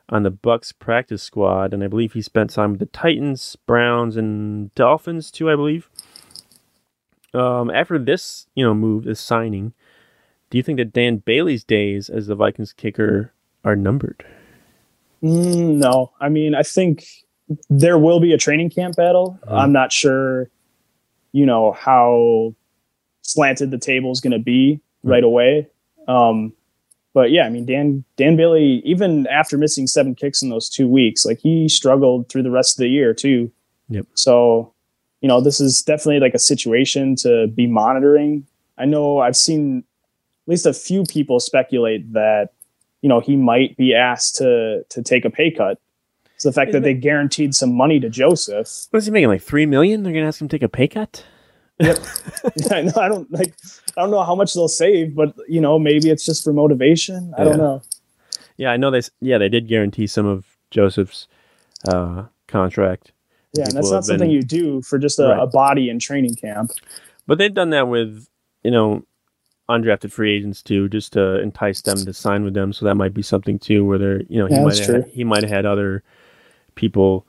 on 0.09 0.23
the 0.23 0.31
Bucks 0.31 0.71
practice 0.71 1.21
squad, 1.23 1.73
and 1.73 1.83
I 1.83 1.87
believe 1.87 2.13
he 2.13 2.21
spent 2.21 2.49
time 2.51 2.71
with 2.71 2.79
the 2.79 2.85
Titans, 2.87 3.55
Browns, 3.65 4.17
and 4.17 4.73
Dolphins 4.75 5.31
too. 5.31 5.49
I 5.49 5.55
believe. 5.55 5.89
Um, 7.33 7.69
after 7.69 7.99
this, 7.99 8.47
you 8.55 8.63
know, 8.65 8.73
move, 8.73 9.03
this 9.03 9.19
signing, 9.19 9.73
do 10.49 10.57
you 10.57 10.63
think 10.63 10.77
that 10.77 10.93
Dan 10.93 11.17
Bailey's 11.17 11.63
days 11.65 12.09
as 12.09 12.27
the 12.27 12.35
Vikings 12.35 12.71
kicker 12.71 13.33
are 13.65 13.75
numbered? 13.75 14.23
Mm, 15.21 15.77
no, 15.77 16.11
I 16.21 16.29
mean, 16.29 16.55
I 16.55 16.63
think 16.63 17.05
there 17.69 17.97
will 17.97 18.19
be 18.19 18.31
a 18.33 18.37
training 18.37 18.69
camp 18.69 18.95
battle. 18.95 19.37
Uh-huh. 19.43 19.55
I'm 19.57 19.71
not 19.73 19.91
sure, 19.91 20.49
you 21.35 21.45
know, 21.45 21.73
how 21.73 22.55
slanted 23.21 23.69
the 23.69 23.77
table 23.77 24.09
is 24.09 24.21
going 24.21 24.31
to 24.31 24.39
be 24.39 24.79
right 25.03 25.23
away. 25.23 25.67
Um, 26.07 26.53
but 27.13 27.29
yeah, 27.29 27.45
I 27.45 27.49
mean, 27.49 27.65
Dan 27.65 28.05
Dan 28.15 28.37
Bailey, 28.37 28.81
even 28.85 29.27
after 29.27 29.57
missing 29.57 29.85
seven 29.85 30.15
kicks 30.15 30.41
in 30.41 30.49
those 30.49 30.69
two 30.69 30.87
weeks, 30.87 31.25
like 31.25 31.39
he 31.39 31.67
struggled 31.67 32.29
through 32.29 32.43
the 32.43 32.51
rest 32.51 32.77
of 32.77 32.83
the 32.83 32.87
year 32.87 33.13
too. 33.13 33.51
Yep. 33.89 34.05
So, 34.13 34.73
you 35.19 35.27
know, 35.27 35.41
this 35.41 35.59
is 35.59 35.83
definitely 35.83 36.21
like 36.21 36.33
a 36.33 36.39
situation 36.39 37.17
to 37.17 37.47
be 37.47 37.67
monitoring. 37.67 38.47
I 38.77 38.85
know 38.85 39.19
I've 39.19 39.35
seen 39.35 39.79
at 39.79 40.51
least 40.51 40.65
a 40.65 40.73
few 40.73 41.03
people 41.03 41.41
speculate 41.41 42.13
that 42.13 42.51
you 43.01 43.09
know 43.09 43.19
he 43.19 43.35
might 43.35 43.75
be 43.75 43.93
asked 43.93 44.37
to 44.37 44.85
to 44.87 45.03
take 45.03 45.25
a 45.25 45.29
pay 45.29 45.51
cut. 45.51 45.81
So 46.37 46.49
the 46.49 46.53
fact 46.53 46.71
that 46.73 46.83
they 46.83 46.93
guaranteed 46.93 47.55
some 47.55 47.73
money 47.73 47.99
to 47.99 48.09
Joseph, 48.09 48.87
What 48.91 48.97
is 48.97 49.05
he 49.05 49.11
making? 49.11 49.29
Like 49.29 49.41
three 49.41 49.65
million? 49.65 50.03
They're 50.03 50.13
gonna 50.13 50.27
ask 50.27 50.41
him 50.41 50.47
to 50.49 50.55
take 50.57 50.63
a 50.63 50.69
pay 50.69 50.87
cut? 50.87 51.23
Yep. 51.79 51.97
I 52.71 52.81
know 52.81 52.93
I 52.97 53.07
don't 53.07 53.31
like 53.31 53.53
I 53.97 54.01
don't 54.01 54.11
know 54.11 54.23
how 54.23 54.35
much 54.35 54.53
they'll 54.53 54.67
save, 54.67 55.15
but 55.15 55.33
you 55.47 55.61
know 55.61 55.79
maybe 55.79 56.09
it's 56.09 56.25
just 56.25 56.43
for 56.43 56.53
motivation. 56.53 57.33
I 57.37 57.43
Yeah. 57.43 57.49
don't 57.49 57.57
know. 57.57 57.81
Yeah, 58.57 58.71
I 58.71 58.77
know 58.77 58.91
they. 58.91 59.01
Yeah, 59.21 59.37
they 59.37 59.49
did 59.49 59.67
guarantee 59.67 60.07
some 60.07 60.25
of 60.25 60.45
Joseph's 60.71 61.27
uh, 61.89 62.23
contract, 62.47 63.11
Yeah, 63.53 63.65
and 63.65 63.73
that's 63.73 63.91
not 63.91 63.95
have 63.97 64.03
been- 64.03 64.19
something 64.19 64.29
you 64.31 64.43
do 64.43 64.81
for 64.81 64.97
just 64.97 65.19
a, 65.19 65.27
Right. 65.27 65.43
a 65.43 65.47
body 65.47 65.89
in 65.89 65.99
training 65.99 66.35
camp. 66.35 66.71
But 67.27 67.37
they've 67.37 67.53
done 67.53 67.71
that 67.71 67.87
with, 67.89 68.27
you 68.63 68.71
know, 68.71 69.03
undrafted 69.69 70.11
free 70.11 70.35
agents 70.35 70.61
too, 70.63 70.87
just 70.89 71.11
to 71.13 71.39
entice 71.41 71.81
them 71.81 71.97
to 72.05 72.13
sign 72.13 72.43
with 72.45 72.53
them. 72.53 72.71
So 72.71 72.85
that 72.85 72.95
might 72.95 73.13
be 73.13 73.21
something 73.21 73.59
too, 73.59 73.83
where 73.83 73.97
they're, 73.97 74.21
you 74.29 74.37
know, 74.39 74.45
he 74.45 74.55
Yeah, 74.55 74.63
might 74.63 74.77
have, 74.77 75.09
he 75.11 75.23
might 75.25 75.43
have 75.43 75.51
had 75.51 75.65
other 75.65 76.03
people 76.75 77.25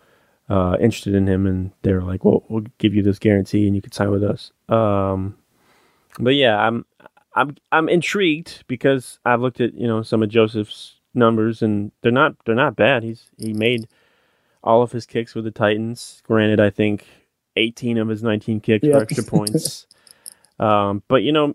uh, 0.48 0.76
interested 0.80 1.14
in 1.14 1.26
him, 1.26 1.46
and 1.46 1.72
they 1.82 1.92
were 1.92 2.02
like, 2.02 2.24
"Well, 2.24 2.44
we'll 2.48 2.64
give 2.78 2.94
you 2.94 3.02
this 3.02 3.18
guarantee, 3.18 3.66
and 3.66 3.74
you 3.74 3.82
can 3.82 3.92
sign 3.92 4.10
with 4.10 4.22
us." 4.24 4.52
Um, 4.68 5.36
but 6.20 6.34
yeah, 6.34 6.56
I'm, 6.58 6.84
I'm, 7.34 7.56
I'm 7.72 7.88
intrigued 7.88 8.64
because 8.66 9.18
I've 9.24 9.40
looked 9.40 9.60
at 9.60 9.74
you 9.74 9.86
know 9.86 10.02
some 10.02 10.22
of 10.22 10.28
Joseph's 10.28 11.00
numbers, 11.14 11.62
and 11.62 11.90
they're 12.02 12.12
not, 12.12 12.34
they're 12.44 12.54
not 12.54 12.76
bad. 12.76 13.02
He's 13.02 13.30
he 13.38 13.52
made 13.52 13.88
all 14.62 14.82
of 14.82 14.92
his 14.92 15.06
kicks 15.06 15.34
with 15.34 15.44
the 15.44 15.50
Titans. 15.50 16.22
Granted, 16.26 16.60
I 16.60 16.70
think 16.70 17.06
18 17.56 17.98
of 17.98 18.08
his 18.08 18.22
19 18.22 18.60
kicks 18.60 18.82
were 18.86 18.94
Yep. 18.94 19.02
extra 19.02 19.24
points. 19.36 19.86
um, 20.58 21.02
but 21.08 21.22
you 21.22 21.32
know, 21.32 21.54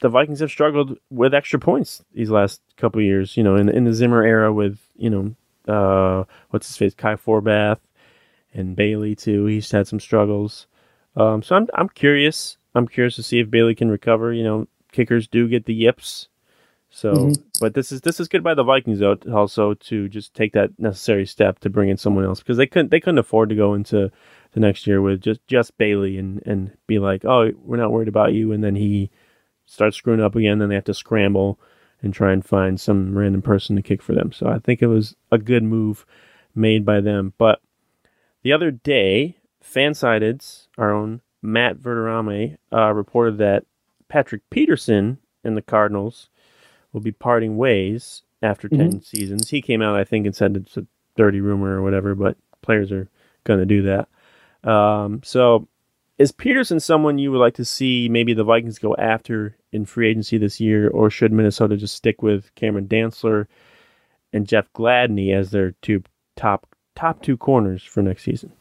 the 0.00 0.08
Vikings 0.08 0.40
have 0.40 0.50
struggled 0.50 0.96
with 1.10 1.34
extra 1.34 1.58
points 1.58 2.02
these 2.14 2.30
last 2.30 2.60
couple 2.76 3.00
of 3.00 3.04
years. 3.04 3.36
You 3.36 3.42
know, 3.44 3.56
in 3.56 3.68
in 3.68 3.84
the 3.84 3.92
Zimmer 3.94 4.22
era 4.24 4.52
with 4.52 4.78
you 4.96 5.10
know, 5.10 5.34
uh, 5.68 6.24
what's 6.50 6.66
his 6.68 6.76
face, 6.76 6.94
Kai 6.94 7.16
Forbath 7.16 7.78
and 8.54 8.74
Bailey 8.76 9.14
too. 9.14 9.46
He's 9.46 9.70
had 9.70 9.86
some 9.86 10.00
struggles. 10.00 10.66
Um, 11.16 11.42
so 11.42 11.56
I'm 11.56 11.66
I'm 11.74 11.88
curious. 11.88 12.56
I'm 12.74 12.88
curious 12.88 13.16
to 13.16 13.22
see 13.22 13.40
if 13.40 13.50
Bailey 13.50 13.74
can 13.74 13.90
recover. 13.90 14.32
You 14.32 14.44
know, 14.44 14.68
kickers 14.92 15.28
do 15.28 15.48
get 15.48 15.66
the 15.66 15.74
yips. 15.74 16.28
So, 16.90 17.12
Mhm. 17.12 17.42
but 17.60 17.74
this 17.74 17.92
is 17.92 18.00
this 18.00 18.18
is 18.20 18.28
good 18.28 18.42
by 18.42 18.54
the 18.54 18.64
Vikings 18.64 19.00
though 19.00 19.16
also 19.32 19.74
to 19.74 20.08
just 20.08 20.34
take 20.34 20.52
that 20.54 20.70
necessary 20.78 21.26
step 21.26 21.58
to 21.60 21.70
bring 21.70 21.90
in 21.90 21.98
someone 21.98 22.24
else 22.24 22.40
because 22.40 22.56
they 22.56 22.66
couldn't 22.66 22.90
they 22.90 23.00
couldn't 23.00 23.18
afford 23.18 23.50
to 23.50 23.54
go 23.54 23.74
into 23.74 24.10
the 24.52 24.60
next 24.60 24.86
year 24.86 25.02
with 25.02 25.20
just 25.20 25.46
just 25.46 25.76
Bailey 25.76 26.16
and 26.18 26.42
and 26.46 26.72
be 26.86 26.98
like, 26.98 27.24
oh, 27.26 27.50
we're 27.62 27.76
not 27.76 27.92
worried 27.92 28.08
about 28.08 28.32
you, 28.32 28.52
and 28.52 28.64
then 28.64 28.74
he 28.76 29.10
starts 29.66 29.96
screwing 29.98 30.20
up 30.22 30.34
again. 30.34 30.58
Then 30.60 30.70
they 30.70 30.76
have 30.76 30.84
to 30.84 30.94
scramble 30.94 31.60
and 32.02 32.14
try 32.14 32.32
and 32.32 32.44
find 32.44 32.80
some 32.80 33.16
random 33.16 33.42
person 33.42 33.76
to 33.76 33.82
kick 33.82 34.02
for 34.02 34.14
them. 34.14 34.32
So 34.32 34.46
I 34.46 34.58
think 34.58 34.82
it 34.82 34.86
was 34.86 35.16
a 35.32 35.38
good 35.38 35.62
move 35.62 36.06
made 36.54 36.84
by 36.84 37.00
them. 37.00 37.34
But 37.38 37.60
the 38.42 38.52
other 38.52 38.70
day, 38.70 39.36
Fansided's 39.62 40.68
our 40.78 40.92
own 40.92 41.20
Matt 41.42 41.78
Verderame 41.78 42.56
uh, 42.72 42.92
reported 42.92 43.38
that 43.38 43.64
Patrick 44.08 44.42
Peterson 44.50 45.18
and 45.44 45.56
the 45.56 45.62
Cardinals 45.62 46.28
will 46.92 47.00
be 47.00 47.12
parting 47.12 47.56
ways 47.56 48.22
after 48.42 48.68
10 48.68 49.02
seasons. 49.02 49.50
He 49.50 49.60
came 49.60 49.82
out, 49.82 49.96
I 49.96 50.04
think, 50.04 50.26
and 50.26 50.34
said 50.34 50.56
it's 50.56 50.76
a 50.76 50.86
dirty 51.16 51.40
rumor 51.40 51.76
or 51.76 51.82
whatever, 51.82 52.14
but 52.14 52.36
players 52.62 52.90
are 52.92 53.08
going 53.44 53.60
to 53.60 53.66
do 53.66 53.82
that. 53.82 54.08
Um, 54.68 55.20
so, 55.24 55.68
is 56.18 56.32
Peterson 56.32 56.80
someone 56.80 57.18
you 57.18 57.30
would 57.30 57.38
like 57.38 57.54
to 57.54 57.64
see 57.64 58.08
maybe 58.08 58.34
the 58.34 58.44
Vikings 58.44 58.78
go 58.78 58.94
after 58.96 59.56
in 59.72 59.84
free 59.86 60.08
agency 60.10 60.36
this 60.38 60.60
year, 60.60 60.88
or 60.90 61.10
should 61.10 61.32
Minnesota 61.32 61.76
just 61.76 61.94
stick 61.94 62.22
with 62.22 62.52
Cameron 62.54 62.88
Dantzler 62.88 63.46
and 64.32 64.46
Jeff 64.46 64.70
Gladney 64.72 65.32
as 65.34 65.50
their 65.50 65.72
two 65.82 66.02
top 66.36 66.66
top 66.96 67.22
two 67.22 67.36
corners 67.36 67.82
for 67.82 68.02
next 68.02 68.24
season? 68.24 68.52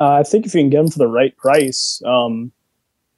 Uh, 0.00 0.12
I 0.12 0.22
think 0.22 0.46
if 0.46 0.54
you 0.54 0.60
can 0.60 0.70
get 0.70 0.80
him 0.80 0.88
for 0.88 0.98
the 0.98 1.08
right 1.08 1.36
price, 1.36 2.00
um, 2.06 2.52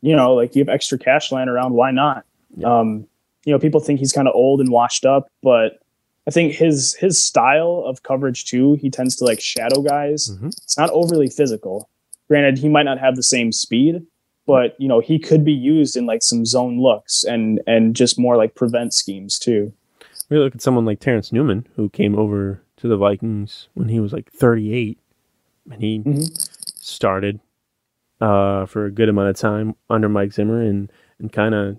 you 0.01 0.17
know, 0.17 0.35
like 0.35 0.57
you 0.57 0.61
have 0.61 0.69
extra 0.69 0.99
cash 0.99 1.31
lying 1.31 1.49
around, 1.49 1.75
why 1.75 1.91
not? 1.91 2.25
Um, 2.65 3.07
you 3.45 3.53
know, 3.53 3.59
people 3.59 3.81
think 3.81 4.01
he's 4.01 4.13
kind 4.13 4.27
of 4.27 4.35
old 4.35 4.61
and 4.61 4.71
washed 4.71 5.05
up, 5.05 5.29
but 5.43 5.79
I 6.27 6.31
think 6.31 6.55
his 6.55 6.95
his 6.95 7.23
style 7.23 7.85
of 7.87 8.03
coverage 8.03 8.47
too, 8.47 8.75
he 8.75 8.91
tends 8.91 9.17
to 9.17 9.25
like 9.25 9.41
shadow 9.41 9.83
guys. 9.83 10.31
Mhm. 10.31 10.49
It's 10.49 10.77
not 10.79 10.91
overly 10.91 11.29
physical. 11.29 11.89
Granted, 12.31 12.59
he 12.59 12.69
might 12.69 12.85
not 12.85 13.01
have 13.01 13.17
the 13.17 13.25
same 13.25 13.51
speed, 13.51 14.07
but 14.47 14.77
you 14.81 14.87
know, 14.87 15.01
he 15.01 15.19
could 15.19 15.45
be 15.45 15.53
used 15.53 15.97
in 15.97 16.07
like 16.07 16.23
some 16.23 16.47
zone 16.47 16.81
looks 16.81 17.25
and 17.25 17.61
and 17.67 17.97
just 17.97 18.21
more 18.21 18.37
like 18.37 18.55
prevent 18.55 18.95
schemes 18.95 19.37
too. 19.37 19.73
We 20.29 20.39
look 20.39 20.55
at 20.55 20.63
someone 20.63 20.85
like 20.85 21.01
Terrence 21.01 21.33
Newman, 21.33 21.67
who 21.75 21.89
came 21.89 22.17
over 22.17 22.63
to 22.77 22.87
the 22.87 22.97
Vikings 22.97 23.69
when 23.75 23.89
he 23.89 23.99
was 23.99 24.13
like 24.13 24.31
38, 24.31 24.97
and 25.73 25.83
he 25.83 25.99
Mhm. 25.99 26.61
started 26.81 27.41
uh, 28.21 28.65
for 28.67 28.85
a 28.85 28.91
good 28.93 29.09
amount 29.09 29.31
of 29.31 29.37
time 29.37 29.75
under 29.89 30.09
Mike 30.09 30.33
Zimmer 30.33 30.61
and, 30.63 30.93
and 31.19 31.33
kind 31.33 31.55
of 31.55 31.79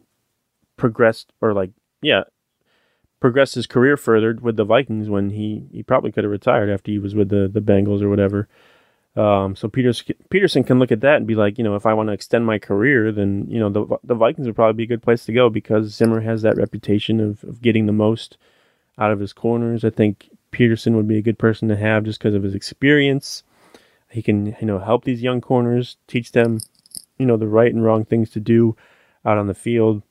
progressed, 0.76 1.32
or 1.40 1.54
like, 1.54 1.70
yeah, 2.02 2.24
progressed 3.22 3.54
his 3.56 3.68
career 3.68 3.96
further 3.96 4.36
with 4.42 4.58
the 4.58 4.66
Vikings 4.66 5.08
when 5.08 5.30
he, 5.30 5.68
he 5.72 5.82
probably 5.84 6.12
could 6.12 6.24
have 6.24 6.32
retired 6.32 6.70
after 6.70 6.92
he 6.92 6.98
was 7.00 7.14
with 7.16 7.30
the, 7.30 7.48
the 7.48 7.62
Bengals 7.62 8.02
or 8.02 8.10
whatever. 8.10 8.50
Um, 9.16 9.58
so 9.58 9.68
Peters, 9.68 10.04
Peterson 10.30 10.64
can 10.64 10.80
look 10.80 10.92
at 10.92 11.02
that 11.02 11.18
and 11.18 11.28
be 11.28 11.36
like, 11.36 11.58
you 11.58 11.64
know, 11.64 11.76
if 11.76 11.86
I 11.86 11.94
want 11.94 12.08
to 12.08 12.14
extend 12.14 12.46
my 12.46 12.60
career, 12.60 13.12
then 13.12 13.46
you 13.50 13.60
know 13.60 13.70
the 13.70 13.98
the 14.04 14.16
Vikings 14.16 14.48
would 14.48 14.56
probably 14.56 14.78
be 14.78 14.84
a 14.84 14.96
good 14.96 15.04
place 15.04 15.26
to 15.26 15.34
go 15.34 15.50
because 15.50 15.94
Zimmer 15.94 16.22
has 16.22 16.42
that 16.44 16.56
reputation 16.56 17.20
of, 17.20 17.44
of 17.44 17.62
getting 17.62 17.86
the 17.86 17.92
most 17.92 18.38
out 18.98 19.12
of 19.12 19.20
his 19.20 19.34
corners. 19.34 19.84
I 19.84 19.90
think 19.90 20.30
Peterson 20.52 20.96
would 20.96 21.08
be 21.08 21.18
a 21.18 21.22
good 21.22 21.38
person 21.38 21.68
to 21.68 21.76
have 21.76 22.06
just 22.06 22.20
because 22.20 22.36
of 22.36 22.44
his 22.44 22.56
experience. 22.56 23.44
He 24.10 24.22
can 24.22 24.56
you 24.62 24.68
know 24.68 24.80
help 24.80 25.04
these 25.04 25.22
young 25.22 25.42
corners, 25.42 25.98
teach 26.08 26.32
them 26.32 26.60
you 27.18 27.26
know 27.26 27.38
the 27.38 27.48
right 27.48 27.74
and 27.74 27.84
wrong 27.84 28.06
things 28.06 28.30
to 28.32 28.40
do 28.40 28.78
out 29.26 29.38
on 29.38 29.48
the 29.48 29.54
field. 29.54 30.04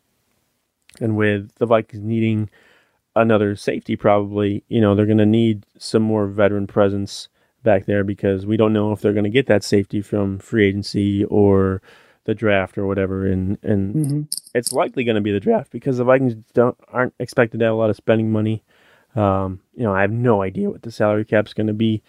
And 1.01 1.17
with 1.17 1.55
the 1.57 1.67
Vikings 1.67 2.03
needing 2.03 2.51
another 3.17 3.57
safety, 3.57 3.97
probably 3.97 4.63
you 4.69 4.83
know 4.83 4.95
they're 4.95 5.07
going 5.07 5.17
to 5.17 5.25
need 5.27 5.65
some 5.79 6.03
more 6.03 6.27
veteran 6.27 6.67
presence 6.67 7.29
back 7.63 7.87
there 7.87 8.05
because 8.05 8.47
we 8.47 8.57
don't 8.57 8.73
know 8.73 8.93
if 8.93 9.01
they're 9.01 9.13
going 9.13 9.25
to 9.25 9.31
get 9.31 9.47
that 9.47 9.65
safety 9.65 10.01
from 10.01 10.39
free 10.39 10.67
agency 10.69 11.25
or 11.25 11.83
the 12.25 12.35
draft 12.35 12.79
or 12.79 12.87
whatever. 12.87 13.27
And 13.27 13.59
and 13.63 14.29
it's 14.55 14.73
likely 14.73 15.05
going 15.05 15.17
to 15.17 15.21
be 15.21 15.33
the 15.33 15.41
draft 15.41 15.71
because 15.71 15.99
the 15.99 16.05
Vikings 16.05 16.35
don't 16.55 16.77
aren't 16.89 17.15
expected 17.19 17.59
to 17.59 17.65
have 17.67 17.75
a 17.75 17.79
lot 17.79 17.91
of 17.91 17.97
spending 17.97 18.31
money. 18.31 18.63
Um, 19.17 19.61
you 19.75 19.83
know 19.83 19.95
I 19.95 20.03
have 20.03 20.13
no 20.13 20.43
idea 20.43 20.71
what 20.71 20.83
the 20.83 20.93
salary 20.93 21.25
cap's 21.25 21.55
going 21.55 21.67
to 21.67 21.73
be 21.73 22.03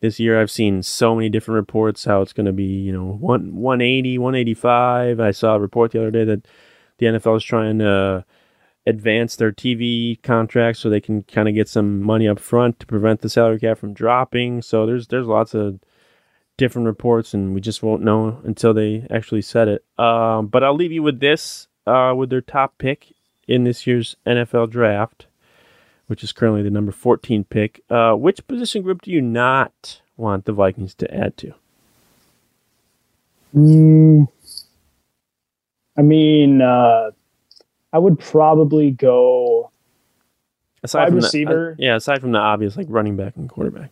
this 0.00 0.18
year. 0.18 0.40
I've 0.40 0.50
seen 0.50 0.82
so 0.82 1.14
many 1.14 1.28
different 1.28 1.56
reports 1.56 2.04
how 2.04 2.22
it's 2.22 2.32
going 2.32 2.46
to 2.46 2.52
be 2.52 2.64
you 2.64 2.92
know 2.92 3.04
one 3.04 3.56
180 3.56 4.18
185 4.18 5.20
I 5.20 5.30
saw 5.30 5.54
a 5.54 5.60
report 5.60 5.92
the 5.92 6.00
other 6.00 6.10
day 6.10 6.24
that 6.24 6.46
the 6.98 7.06
NFL 7.06 7.36
is 7.36 7.44
trying 7.44 7.78
to 7.78 8.24
advance 8.88 9.36
their 9.36 9.52
TV 9.52 10.20
contracts 10.22 10.80
so 10.80 10.88
they 10.88 11.00
can 11.00 11.22
kind 11.24 11.46
of 11.46 11.54
get 11.54 11.68
some 11.68 12.02
money 12.02 12.26
up 12.26 12.40
front 12.40 12.80
to 12.80 12.86
prevent 12.86 13.20
the 13.20 13.28
salary 13.28 13.60
cap 13.60 13.78
from 13.78 13.92
dropping. 13.92 14.62
So 14.62 14.86
there's 14.86 15.08
there's 15.08 15.26
lots 15.26 15.54
of 15.54 15.78
different 16.56 16.86
reports, 16.86 17.34
and 17.34 17.54
we 17.54 17.60
just 17.60 17.82
won't 17.82 18.02
know 18.02 18.40
until 18.44 18.72
they 18.72 19.06
actually 19.10 19.42
said 19.42 19.68
it. 19.68 19.84
Um, 19.98 20.46
but 20.46 20.64
I'll 20.64 20.74
leave 20.74 20.92
you 20.92 21.02
with 21.02 21.20
this: 21.20 21.68
uh, 21.86 22.14
with 22.16 22.30
their 22.30 22.40
top 22.40 22.78
pick 22.78 23.14
in 23.46 23.64
this 23.64 23.86
year's 23.86 24.16
NFL 24.26 24.70
draft, 24.70 25.26
which 26.06 26.24
is 26.24 26.32
currently 26.32 26.62
the 26.62 26.70
number 26.70 26.92
14 26.92 27.44
pick. 27.44 27.82
Uh, 27.90 28.14
which 28.14 28.46
position 28.46 28.82
group 28.82 29.02
do 29.02 29.10
you 29.10 29.20
not 29.20 30.00
want 30.16 30.46
the 30.46 30.52
Vikings 30.52 30.94
to 30.94 31.14
add 31.14 31.36
to? 31.38 31.54
Mm, 33.54 34.28
I 35.96 36.02
mean, 36.02 36.62
uh, 36.62 37.10
I 37.92 37.98
would 37.98 38.18
probably 38.18 38.90
go. 38.90 39.70
Aside 40.82 41.00
Wide 41.00 41.08
from 41.08 41.16
receiver? 41.16 41.74
The, 41.76 41.84
uh, 41.84 41.86
yeah, 41.88 41.96
aside 41.96 42.20
from 42.20 42.32
the 42.32 42.38
obvious 42.38 42.76
like 42.76 42.86
running 42.88 43.16
back 43.16 43.36
and 43.36 43.48
quarterback. 43.48 43.90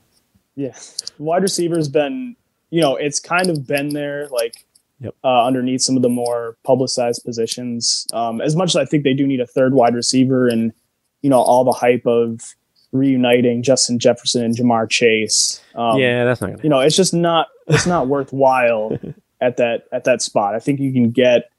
Yeah, 0.54 0.74
wide 1.18 1.42
receiver's 1.42 1.88
been, 1.88 2.37
you 2.70 2.80
know, 2.80 2.96
it's 2.96 3.20
kind 3.20 3.50
of 3.50 3.66
been 3.66 3.90
there, 3.90 4.28
like 4.28 4.64
Yep. 5.00 5.14
uh, 5.22 5.44
underneath 5.44 5.82
some 5.82 5.96
of 5.96 6.02
the 6.02 6.09
more 6.09 6.56
publicized 6.64 7.22
positions. 7.24 8.06
Um, 8.14 8.40
as 8.40 8.56
much 8.56 8.70
as 8.70 8.76
I 8.76 8.87
think 8.87 9.04
they 9.04 9.12
do 9.12 9.26
need 9.26 9.40
a 9.40 9.46
third 9.46 9.74
wide 9.74 9.94
receiver, 9.94 10.46
and 10.48 10.72
you 11.20 11.28
know, 11.28 11.40
all 11.40 11.64
the 11.64 11.72
hype 11.72 12.06
of 12.06 12.54
reuniting 12.92 13.62
Justin 13.62 13.98
Jefferson 13.98 14.42
and 14.44 14.56
Ja'Marr 14.56 14.88
Chase. 14.88 15.61
Um, 15.74 15.98
yeah, 15.98 16.24
that's 16.24 16.40
not 16.40 16.50
gonna. 16.50 16.62
you 16.62 16.70
know, 16.70 16.80
it's 16.80 16.96
just 16.96 17.12
not 17.12 17.48
it's 17.66 17.87
not 17.87 18.09
worthwhile 18.09 18.98
at 19.40 19.59
that 19.59 19.82
at 19.92 20.04
that 20.04 20.22
spot. 20.22 20.54
I 20.54 20.61
think 20.61 20.80
you 20.80 20.92
can 20.92 21.11
get, 21.11 21.50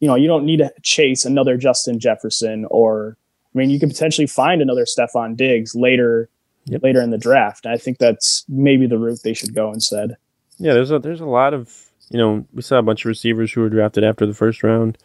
you 0.00 0.08
know, 0.08 0.14
you 0.14 0.28
don't 0.28 0.44
need 0.44 0.58
to 0.58 0.72
chase 0.82 1.24
another 1.24 1.56
Justin 1.56 1.98
Jefferson 1.98 2.66
or 2.70 3.16
I 3.54 3.58
mean, 3.58 3.70
you 3.70 3.80
could 3.80 3.88
potentially 3.88 4.26
find 4.26 4.60
another 4.62 4.84
Stefon 4.84 5.36
Diggs 5.36 5.74
later 5.74 6.28
Yep. 6.66 6.82
later 6.82 7.00
in 7.00 7.08
the 7.08 7.16
draft. 7.18 7.64
I 7.64 7.78
think 7.78 7.96
that's 7.96 8.44
maybe 8.46 8.86
the 8.86 8.98
route 8.98 9.20
they 9.24 9.32
should 9.32 9.54
go 9.54 9.72
instead. 9.72 10.16
Yeah, 10.58 10.74
there's 10.74 10.90
a 10.90 10.98
there's 10.98 11.22
a 11.22 11.24
lot 11.26 11.54
of 11.54 11.86
you 12.10 12.18
know 12.18 12.44
we 12.52 12.60
saw 12.60 12.76
a 12.78 12.82
bunch 12.82 13.04
of 13.04 13.08
receivers 13.08 13.52
who 13.52 13.62
were 13.62 13.70
drafted 13.70 14.04
after 14.04 14.26
the 14.26 14.34
first 14.34 14.62
round 14.62 14.98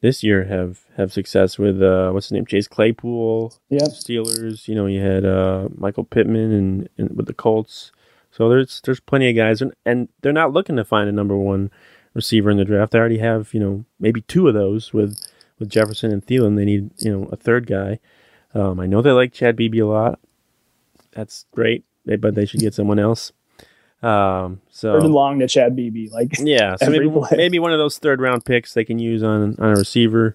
this 0.00 0.22
year 0.22 0.44
have 0.44 0.80
have 0.96 1.12
success 1.12 1.58
with 1.58 1.82
uh 1.82 2.10
what's 2.12 2.26
his 2.28 2.32
name 2.32 2.46
Chase 2.46 2.66
Claypool 2.68 3.52
Yep. 3.68 3.82
Steelers 3.90 4.68
you 4.68 4.74
know 4.74 4.86
you 4.86 5.00
had 5.02 5.26
uh 5.26 5.68
Michael 5.76 6.04
Pittman 6.04 6.52
and, 6.52 6.88
and 6.96 7.14
with 7.16 7.26
the 7.26 7.34
Colts 7.34 7.92
so 8.30 8.48
there's 8.48 8.80
there's 8.84 9.00
plenty 9.00 9.28
of 9.28 9.36
guys 9.36 9.60
and, 9.60 9.74
and 9.84 10.08
they're 10.22 10.32
not 10.32 10.52
looking 10.52 10.76
to 10.76 10.84
find 10.84 11.08
a 11.10 11.12
number 11.12 11.36
one 11.36 11.70
receiver 12.16 12.50
in 12.50 12.56
the 12.56 12.64
draft 12.64 12.92
they 12.92 12.98
already 12.98 13.18
have 13.18 13.52
you 13.54 13.60
know 13.60 13.84
maybe 14.00 14.22
two 14.22 14.48
of 14.48 14.54
those 14.54 14.92
with 14.92 15.18
with 15.58 15.68
Jefferson 15.70 16.10
and 16.10 16.26
Thielen 16.26 16.56
they 16.56 16.64
need 16.64 16.90
you 16.98 17.12
know 17.16 17.28
a 17.30 17.36
third 17.36 17.66
guy 17.66 18.00
um, 18.54 18.80
I 18.80 18.86
know 18.86 19.02
they 19.02 19.10
like 19.12 19.32
Chad 19.32 19.54
Beebe 19.54 19.78
a 19.78 19.86
lot 19.86 20.18
that's 21.12 21.46
great 21.52 21.84
they, 22.04 22.16
but 22.16 22.34
they 22.34 22.46
should 22.46 22.60
get 22.60 22.74
someone 22.74 22.98
else 22.98 23.32
Um, 24.02 24.60
so 24.70 25.00
Third 25.00 25.10
long 25.10 25.38
to 25.40 25.48
Chad 25.48 25.74
Beebe. 25.74 26.08
Like 26.10 26.32
yeah, 26.38 26.76
so 26.76 26.90
maybe 26.90 27.08
play. 27.08 27.36
maybe 27.36 27.58
one 27.58 27.72
of 27.72 27.78
those 27.78 27.98
third 27.98 28.20
round 28.20 28.44
picks 28.44 28.74
they 28.74 28.84
can 28.84 28.98
use 28.98 29.22
on 29.22 29.56
on 29.58 29.70
a 29.70 29.76
receiver. 29.76 30.34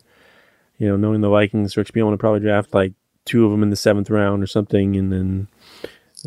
You 0.78 0.88
know, 0.88 0.98
knowing 0.98 1.22
the 1.22 1.30
Vikings 1.30 1.78
are 1.78 1.84
going 1.84 2.12
to 2.12 2.18
probably 2.18 2.40
draft 2.40 2.74
like 2.74 2.94
two 3.26 3.46
of 3.46 3.52
them 3.52 3.62
in 3.62 3.70
the 3.70 3.76
seventh 3.76 4.10
round 4.10 4.42
or 4.42 4.48
something, 4.48 4.96
and 4.96 5.12
then 5.12 5.48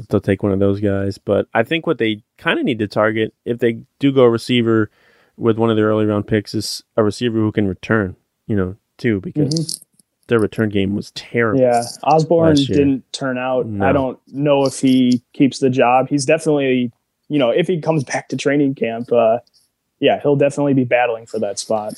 they'll 0.08 0.20
take 0.20 0.44
one 0.44 0.52
of 0.52 0.60
those 0.60 0.80
guys. 0.80 1.18
But 1.18 1.48
I 1.52 1.64
think 1.64 1.86
what 1.88 1.98
they 1.98 2.22
kind 2.38 2.60
of 2.60 2.64
need 2.64 2.78
to 2.78 2.86
target 2.86 3.34
if 3.44 3.58
they 3.58 3.80
do 3.98 4.12
go 4.12 4.24
receiver 4.26 4.90
with 5.36 5.58
one 5.58 5.70
of 5.70 5.76
their 5.76 5.86
early 5.88 6.06
round 6.06 6.26
picks 6.26 6.54
is 6.54 6.82
a 6.96 7.02
receiver 7.04 7.38
who 7.38 7.52
can 7.52 7.66
return. 7.66 8.16
You 8.46 8.56
know, 8.56 8.76
too 8.98 9.20
because 9.20 9.82
their 10.28 10.38
return 10.38 10.68
game 10.68 10.94
was 10.94 11.10
terrible. 11.12 11.60
Mm-hmm. 11.60 11.72
Yeah, 12.04 12.10
Osborn 12.12 12.56
didn't 12.56 13.10
turn 13.12 13.38
out. 13.38 13.66
No. 13.66 13.86
I 13.86 13.92
don't 13.92 14.18
know 14.28 14.64
if 14.66 14.80
he 14.80 15.22
keeps 15.32 15.58
the 15.60 15.70
job. 15.70 16.08
He's 16.08 16.24
definitely, 16.26 16.92
you 17.28 17.38
know, 17.38 17.50
if 17.50 17.66
he 17.66 17.80
comes 17.80 18.04
back 18.12 18.28
to 18.28 18.36
training 18.36 18.74
camp, 18.74 19.10
uh, 19.12 19.38
yeah, 20.00 20.20
he'll 20.20 20.36
definitely 20.36 20.74
be 20.74 20.84
battling 20.84 21.24
for 21.26 21.38
that 21.38 21.58
spot. 21.58 21.94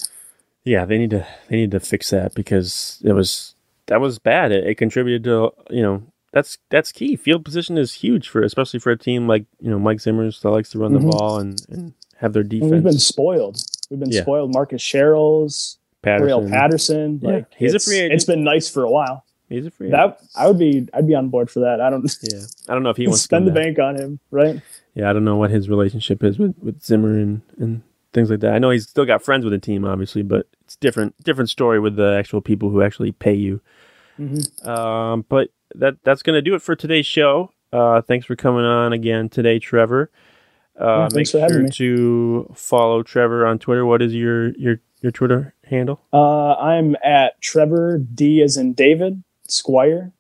Yeah, 0.65 0.85
they 0.85 0.99
need 0.99 1.11
to 1.11 1.27
they 1.49 1.57
need 1.57 1.71
to 1.73 1.81
fix 1.81 2.11
that 2.11 2.35
because 2.35 3.01
it 3.05 3.13
was 3.13 3.55
that 3.87 4.01
was 4.01 4.19
bad. 4.19 4.53
It, 4.53 4.67
it 4.67 4.75
contributed 4.77 5.25
to 5.25 5.53
you 5.71 5.83
know 5.83 6.03
that's 6.33 6.59
that's 6.71 6.93
key. 6.93 7.17
Field 7.17 7.45
position 7.45 7.77
is 7.79 7.95
huge 7.95 8.29
for 8.29 8.43
especially 8.43 8.79
for 8.81 8.91
a 8.93 8.99
team 8.99 9.27
like 9.29 9.47
you 9.61 9.71
know 9.71 9.79
Mike 9.79 9.99
Zimmers 9.99 10.41
that 10.43 10.51
likes 10.51 10.71
to 10.71 10.79
run 10.79 10.93
Mhm. 10.93 11.01
the 11.01 11.07
ball 11.09 11.39
and, 11.39 11.61
and 11.69 11.93
have 12.19 12.33
their 12.33 12.43
And 12.43 12.71
we've 12.71 12.83
been 12.83 12.99
spoiled. 12.99 13.63
We've 13.91 14.01
been 14.01 14.11
Yeah. 14.11 14.23
spoiled. 14.23 14.53
Marcus 14.55 14.83
Sherels, 14.83 15.77
Real 16.05 16.41
Patterson, 16.49 16.51
Patterson. 16.51 17.21
Yeah, 17.23 17.31
Like 17.31 17.55
he's 17.57 17.75
a 17.75 17.79
free 17.79 17.99
agent. 17.99 18.15
It's 18.15 18.25
been 18.25 18.45
nice 18.45 18.69
for 18.69 18.83
a 18.85 18.91
while. 18.91 19.25
he's 19.49 19.67
a 19.67 19.71
free. 19.71 19.89
agent. 19.89 20.19
That 20.19 20.21
I 20.41 20.47
would 20.49 20.59
be. 20.59 20.89
I'd 20.95 21.07
be 21.07 21.15
on 21.15 21.29
board 21.29 21.51
for 21.51 21.61
that. 21.61 21.81
I 21.81 21.91
don't 21.91 22.05
Yeah, 22.23 22.41
I 22.69 22.75
don't 22.75 22.83
know 22.83 22.91
if 22.91 22.97
he 22.97 23.07
wants 23.07 23.21
to 23.21 23.25
spend 23.25 23.47
the 23.47 23.51
back. 23.53 23.77
bank 23.77 23.79
on 23.79 23.97
him, 23.97 24.21
right? 24.31 24.61
Yeah, 24.95 25.11
I 25.11 25.13
don't 25.13 25.25
know 25.25 25.37
what 25.37 25.51
his 25.51 25.69
relationship 25.69 26.25
is 26.25 26.39
with, 26.39 26.55
with 26.63 26.83
Zimmer 26.83 27.19
and, 27.19 27.43
and 27.59 27.83
things 28.15 28.31
like 28.31 28.41
that. 28.41 28.55
I 28.55 28.59
know 28.59 28.71
he's 28.71 28.89
still 28.89 29.05
got 29.05 29.23
friends 29.23 29.45
with 29.45 29.53
the 29.53 29.59
team, 29.59 29.85
obviously, 29.85 30.23
but 30.23 30.47
it's 30.65 30.77
different 30.77 31.15
different 31.23 31.51
story 31.51 31.79
with 31.79 31.97
the 31.97 32.17
actual 32.19 32.41
people 32.41 32.71
who 32.71 32.83
actually 32.83 33.13
pay 33.13 33.35
you. 33.35 33.61
Mm-hmm. 34.19 34.69
Um, 34.69 35.25
but 35.29 35.51
that 35.75 35.97
that's 36.03 36.23
going 36.23 36.35
to 36.37 36.43
do 36.43 36.55
it 36.55 36.63
for 36.63 36.75
today's 36.75 37.07
show. 37.07 37.53
Uh, 37.73 38.01
thanks 38.01 38.25
for 38.27 38.37
coming 38.37 38.65
on 38.65 38.93
again 38.93 39.29
today, 39.29 39.59
Trevor. 39.59 40.11
Uh, 40.79 41.05
make 41.05 41.13
thanks 41.13 41.31
for 41.31 41.41
having 41.41 41.55
sure 41.55 41.63
me. 41.63 41.71
to 41.71 42.53
follow 42.55 43.03
Trevor 43.03 43.47
on 43.47 43.59
Twitter. 43.59 43.87
What 43.87 44.03
is 44.03 44.15
your 44.15 44.49
your 44.57 44.81
your 45.03 45.13
Twitter 45.13 45.55
handle? 45.65 46.01
Uh, 46.13 46.55
I'm 46.55 46.97
at 47.05 47.41
Trevor 47.41 47.99
D 47.99 48.43
as 48.43 48.57
in 48.57 48.73
David 48.75 49.23
Squire, 49.49 50.13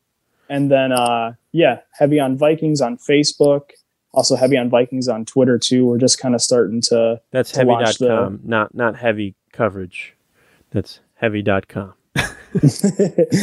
and 0.49 0.71
then 0.71 0.92
uh, 0.92 1.35
yeah, 1.53 1.81
heavy 1.92 2.19
on 2.21 2.37
Vikings 2.38 2.81
on 2.81 2.97
Facebook. 2.99 3.71
Also 4.12 4.35
heavy 4.37 4.57
on 4.57 4.71
Vikings 4.71 5.09
on 5.09 5.25
Twitter 5.27 5.59
too. 5.59 5.85
We're 5.87 5.99
just 5.99 6.19
kind 6.19 6.35
of 6.35 6.40
starting 6.40 6.81
to. 6.83 7.21
That's 7.33 7.53
To 7.53 7.64
launch 7.64 7.99
the- 7.99 8.09
heavy.com, 8.09 8.40
not 8.45 8.75
not 8.75 8.97
heavy 8.97 9.35
coverage. 9.53 10.14
That's 10.71 11.01
heavy.com. 11.14 11.92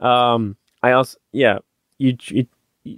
Um, 0.00 0.56
I 0.82 0.92
also 0.92 1.18
yeah, 1.32 1.58
you, 1.98 2.16
you 2.28 2.46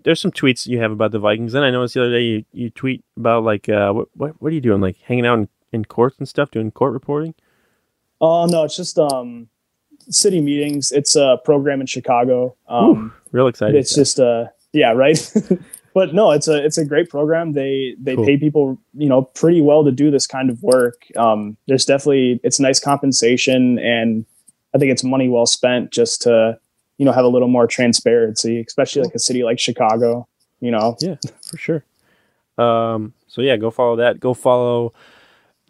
there's 0.04 0.20
some 0.20 0.32
tweets 0.32 0.66
you 0.66 0.80
have 0.80 0.90
about 0.92 1.12
the 1.12 1.18
Vikings. 1.18 1.52
Then 1.52 1.62
I 1.62 1.70
noticed 1.70 1.94
the 1.94 2.02
other 2.02 2.10
day 2.10 2.22
you, 2.22 2.44
you 2.52 2.70
tweet 2.70 3.04
about 3.16 3.44
like 3.44 3.68
uh 3.68 3.92
what 3.92 4.08
what 4.14 4.42
what 4.42 4.50
are 4.50 4.54
you 4.54 4.60
doing 4.60 4.80
like 4.80 4.96
hanging 4.98 5.26
out 5.26 5.38
in, 5.38 5.48
in 5.72 5.84
courts 5.84 6.18
and 6.18 6.28
stuff, 6.28 6.50
doing 6.50 6.70
court 6.70 6.92
reporting. 6.92 7.34
Oh 8.20 8.46
no, 8.46 8.64
it's 8.64 8.76
just 8.76 8.98
um, 8.98 9.48
city 10.08 10.40
meetings. 10.40 10.90
It's 10.92 11.14
a 11.16 11.38
program 11.44 11.80
in 11.80 11.86
Chicago. 11.86 12.56
Um, 12.68 13.12
Real 13.32 13.46
excited. 13.46 13.76
it's 13.76 13.94
just 13.94 14.18
uh, 14.18 14.46
yeah, 14.72 14.92
right. 14.92 15.18
but 15.94 16.14
no, 16.14 16.30
it's 16.30 16.48
a 16.48 16.64
it's 16.64 16.78
a 16.78 16.84
great 16.84 17.10
program. 17.10 17.52
They 17.52 17.94
they 18.00 18.16
Cool. 18.16 18.24
pay 18.26 18.36
people 18.38 18.78
you 18.94 19.08
know 19.08 19.22
pretty 19.22 19.60
well 19.60 19.84
to 19.84 19.92
do 19.92 20.10
this 20.10 20.26
kind 20.26 20.50
of 20.50 20.62
work. 20.62 21.06
Um, 21.16 21.56
there's 21.68 21.84
definitely 21.84 22.40
it's 22.42 22.58
nice 22.58 22.80
compensation, 22.80 23.78
and 23.78 24.24
I 24.74 24.78
think 24.78 24.90
it's 24.90 25.04
money 25.04 25.28
well 25.28 25.46
spent 25.46 25.90
just 25.92 26.22
to 26.22 26.58
you 26.98 27.04
know 27.04 27.12
have 27.12 27.24
a 27.24 27.28
little 27.28 27.48
more 27.48 27.66
transparency, 27.66 28.60
especially 28.60 29.02
like 29.02 29.14
a 29.14 29.18
city 29.18 29.42
like 29.42 29.58
Chicago. 29.58 30.28
You 30.60 30.70
know, 30.70 30.96
Yeah, 31.00 31.16
for 31.42 31.58
sure. 31.58 31.84
Um, 32.56 33.12
so 33.26 33.42
yeah, 33.42 33.56
go 33.56 33.70
follow 33.70 33.96
that. 33.96 34.20
Go 34.20 34.32
follow 34.32 34.94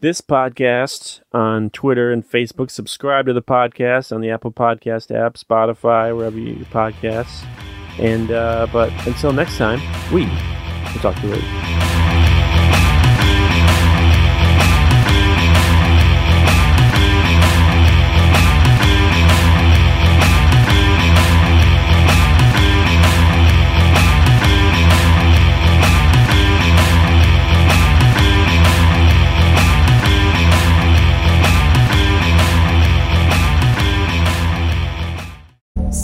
this 0.00 0.20
podcast 0.20 1.20
on 1.32 1.70
Twitter 1.70 2.12
and 2.12 2.28
Facebook. 2.28 2.70
Subscribe 2.70 3.26
to 3.26 3.32
the 3.32 3.42
podcast 3.42 4.14
on 4.14 4.20
the 4.20 4.30
Apple 4.30 4.52
Podcast 4.52 5.14
app, 5.14 5.34
Spotify, 5.34 6.16
wherever 6.16 6.38
you 6.38 6.54
get 6.54 6.56
your 6.58 6.66
podcasts. 6.66 7.44
And 7.98 8.30
uh, 8.30 8.66
but 8.72 8.92
until 9.06 9.32
next 9.32 9.56
time, 9.56 9.80
we 10.12 10.26
will 10.26 11.00
talk 11.00 11.16
to 11.16 11.22
you 11.22 11.34
later. 11.34 11.86